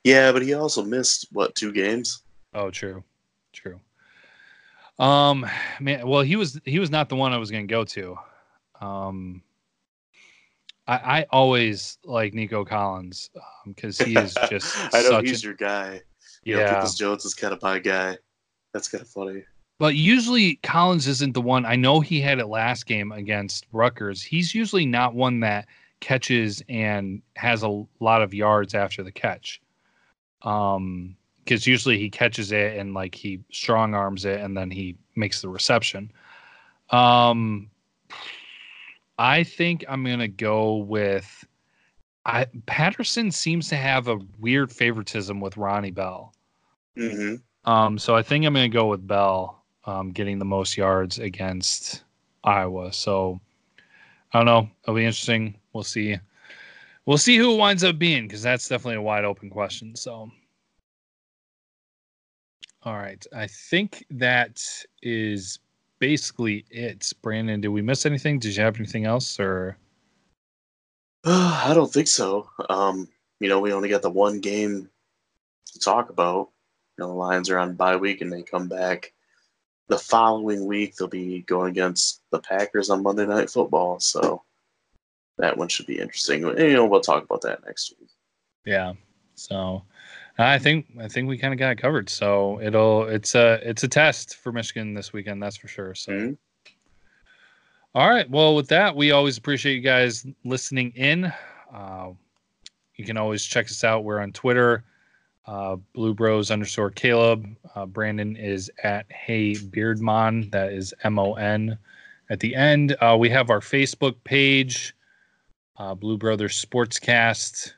Yeah, 0.04 0.32
but 0.32 0.42
he 0.42 0.54
also 0.54 0.84
missed 0.84 1.28
what 1.32 1.56
two 1.56 1.72
games? 1.72 2.22
Oh, 2.54 2.70
true, 2.70 3.04
true. 3.54 3.80
Um, 4.98 5.46
man, 5.80 6.08
well, 6.08 6.22
he 6.22 6.36
was 6.36 6.60
he 6.66 6.80
was 6.80 6.90
not 6.90 7.10
the 7.10 7.16
one 7.16 7.34
I 7.34 7.38
was 7.38 7.52
going 7.52 7.68
to 7.68 7.72
go 7.72 7.84
to. 7.84 8.18
Um, 8.80 9.42
I, 10.88 10.94
I 10.94 11.26
always 11.32 11.98
like 12.04 12.34
Nico 12.34 12.64
Collins 12.64 13.30
because 13.66 14.00
um, 14.00 14.08
he 14.08 14.16
is 14.16 14.34
just. 14.50 14.76
I 14.94 15.02
know 15.02 15.22
he's 15.22 15.44
a, 15.44 15.48
your 15.48 15.56
guy. 15.56 16.02
You 16.44 16.58
yeah, 16.58 16.64
know, 16.64 16.76
Peoples 16.76 16.96
Jones 16.96 17.26
is 17.26 17.34
kind 17.34 17.54
of 17.54 17.62
my 17.62 17.80
guy. 17.80 18.18
That's 18.74 18.88
kind 18.88 19.02
of 19.02 19.10
funny. 19.10 19.44
But 19.78 19.96
usually 19.96 20.56
Collins 20.58 21.08
isn't 21.08 21.34
the 21.34 21.42
one. 21.42 21.66
I 21.66 21.76
know 21.76 22.00
he 22.00 22.22
had 22.22 22.40
it 22.40 22.48
last 22.48 22.86
game 22.86 23.12
against 23.12 23.66
Rutgers. 23.72 24.22
He's 24.22 24.56
usually 24.56 24.86
not 24.86 25.16
one 25.16 25.42
that 25.42 25.68
catches 26.00 26.64
and 26.70 27.22
has 27.36 27.64
a 27.64 27.86
lot 28.00 28.22
of 28.22 28.34
yards 28.34 28.74
after 28.74 29.04
the 29.04 29.12
catch. 29.12 29.62
Um, 30.44 31.18
because 31.46 31.68
usually 31.68 32.00
he 32.00 32.10
catches 32.10 32.52
it 32.52 32.78
and 32.78 32.94
like 32.94 33.14
he 33.14 33.40
strong 33.52 33.94
arms 33.94 34.26
it 34.26 34.42
and 34.42 34.58
then 34.58 34.72
he 34.72 34.98
makes 35.16 35.42
the 35.42 35.50
reception. 35.50 36.12
Um, 36.90 37.70
I 39.18 39.44
think 39.44 39.86
I'm 39.88 40.04
gonna 40.04 40.28
go 40.28 40.78
with. 40.78 41.46
I 42.26 42.48
Patterson 42.66 43.32
seems 43.32 43.70
to 43.70 43.76
have 43.76 44.08
a 44.08 44.20
weird 44.40 44.72
favoritism 44.72 45.40
with 45.40 45.58
Ronnie 45.58 45.92
Bell. 45.92 46.34
Mm-hmm. 46.98 47.72
Um, 47.72 47.98
so 47.98 48.16
I 48.16 48.24
think 48.24 48.46
I'm 48.46 48.54
gonna 48.54 48.68
go 48.68 48.88
with 48.88 49.08
Bell, 49.08 49.64
um, 49.86 50.12
getting 50.12 50.40
the 50.40 50.46
most 50.46 50.78
yards 50.78 51.20
against 51.20 52.04
Iowa. 52.44 52.92
So 52.94 53.40
I 54.34 54.40
don't 54.40 54.46
know. 54.46 54.70
It'll 54.84 54.96
be 54.96 55.06
interesting. 55.06 55.56
We'll 55.74 55.84
see. 55.84 56.18
We'll 57.06 57.18
see 57.18 57.38
who 57.38 57.56
winds 57.56 57.84
up 57.84 58.00
being 58.00 58.28
because 58.28 58.42
that's 58.42 58.68
definitely 58.68 58.98
a 58.98 59.02
wide 59.02 59.26
open 59.26 59.50
question. 59.50 59.96
So. 59.96 60.32
All 62.84 62.98
right. 62.98 63.26
I 63.36 63.48
think 63.48 64.06
that 64.12 64.64
is 65.02 65.60
basically 66.00 66.66
it. 66.70 67.12
Brandon, 67.22 67.62
did 67.62 67.70
we 67.70 67.82
miss 67.82 68.06
anything? 68.06 68.38
Did 68.38 68.56
you 68.56 68.64
have 68.64 68.78
anything 68.78 69.06
else 69.06 69.40
or 69.40 69.78
uh, 71.26 71.64
I 71.66 71.74
don't 71.74 71.92
think 71.92 72.08
so. 72.08 72.50
Um, 72.70 73.08
you 73.40 73.50
know, 73.50 73.60
we 73.60 73.74
only 73.74 73.90
got 73.90 74.02
the 74.04 74.10
one 74.10 74.40
game 74.40 74.90
to 75.74 75.80
talk 75.80 76.10
about. 76.10 76.50
You 76.98 77.04
know, 77.04 77.08
the 77.08 77.16
Lions 77.16 77.50
are 77.50 77.58
on 77.58 77.74
bye 77.74 77.96
week 77.96 78.22
and 78.22 78.32
they 78.32 78.44
come 78.44 78.68
back 78.68 79.14
the 79.88 79.98
following 79.98 80.66
week. 80.66 80.96
They'll 80.96 81.08
be 81.08 81.42
going 81.42 81.72
against 81.72 82.22
the 82.32 82.40
Packers 82.40 82.90
on 82.90 83.04
Monday 83.04 83.26
Night 83.26 83.50
Football. 83.50 84.00
So 84.00 84.44
that 85.38 85.58
one 85.58 85.68
should 85.68 85.88
be 85.88 86.00
interesting. 86.00 86.42
You 86.42 86.74
know, 86.74 86.86
we'll 86.86 87.02
talk 87.02 87.24
about 87.24 87.42
that 87.42 87.66
next 87.66 87.94
week. 88.00 88.10
Yeah. 88.66 88.94
So 89.36 89.84
I 90.38 90.60
think 90.60 90.88
I 91.00 91.08
think 91.08 91.28
we 91.28 91.38
kind 91.38 91.54
of 91.54 91.60
got 91.60 91.72
it 91.72 91.78
covered. 91.78 92.10
So 92.10 92.60
it'll 92.62 93.04
it's 93.04 93.36
a 93.36 93.60
it's 93.68 93.84
a 93.84 93.88
test 93.88 94.38
for 94.38 94.52
Michigan 94.52 94.94
this 94.94 95.14
weekend, 95.14 95.42
that's 95.42 95.58
for 95.58 95.68
sure. 95.68 95.96
So. 95.96 96.12
Mm-hmm. 96.12 96.34
All 97.96 98.10
right. 98.10 98.30
Well, 98.30 98.56
with 98.56 98.68
that, 98.68 98.94
we 98.94 99.12
always 99.12 99.38
appreciate 99.38 99.76
you 99.76 99.82
guys 99.82 100.28
listening 100.44 100.92
in. 100.98 101.32
Uh, 101.74 102.10
you 102.96 103.06
can 103.06 103.16
always 103.16 103.46
check 103.46 103.68
us 103.68 103.86
out. 103.86 104.04
We're 104.04 104.20
on 104.20 104.34
Twitter, 104.34 104.84
uh, 105.48 105.76
Blue 105.94 106.14
Bros 106.14 106.52
underscore 106.52 106.92
Caleb. 106.92 107.48
Uh, 107.76 107.86
Brandon 107.86 108.36
is 108.36 108.72
at 108.84 109.06
Hey 109.12 109.54
Beardmon. 109.54 110.50
That 110.52 110.72
is 110.72 110.94
M 111.04 111.20
O 111.20 111.34
N 111.34 111.78
at 112.30 112.40
the 112.40 112.56
end. 112.56 112.96
Uh, 113.02 113.16
we 113.20 113.30
have 113.30 113.50
our 113.50 113.60
Facebook 113.60 114.16
page, 114.24 114.96
uh, 115.78 115.94
Blue 115.94 116.18
Brothers 116.18 116.64
Sportscast, 116.64 117.74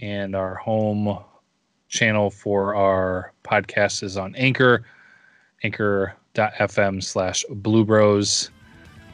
and 0.00 0.34
our 0.36 0.54
home 0.56 1.18
channel 1.88 2.30
for 2.30 2.74
our 2.74 3.32
podcast 3.44 4.02
is 4.02 4.16
on 4.16 4.34
Anchor, 4.36 4.84
anchor.fm 5.62 7.02
slash 7.02 7.44
Blue 7.50 7.84
Bros. 7.84 8.50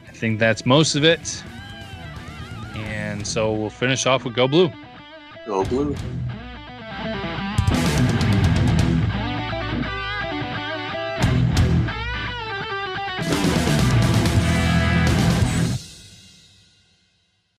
I 0.08 0.12
think 0.12 0.38
that's 0.38 0.64
most 0.64 0.94
of 0.94 1.04
it. 1.04 1.42
And 2.74 3.26
so 3.26 3.52
we'll 3.52 3.70
finish 3.70 4.06
off 4.06 4.24
with 4.24 4.34
Go 4.34 4.48
Blue. 4.48 4.70
Go 5.46 5.64
Blue. 5.64 5.94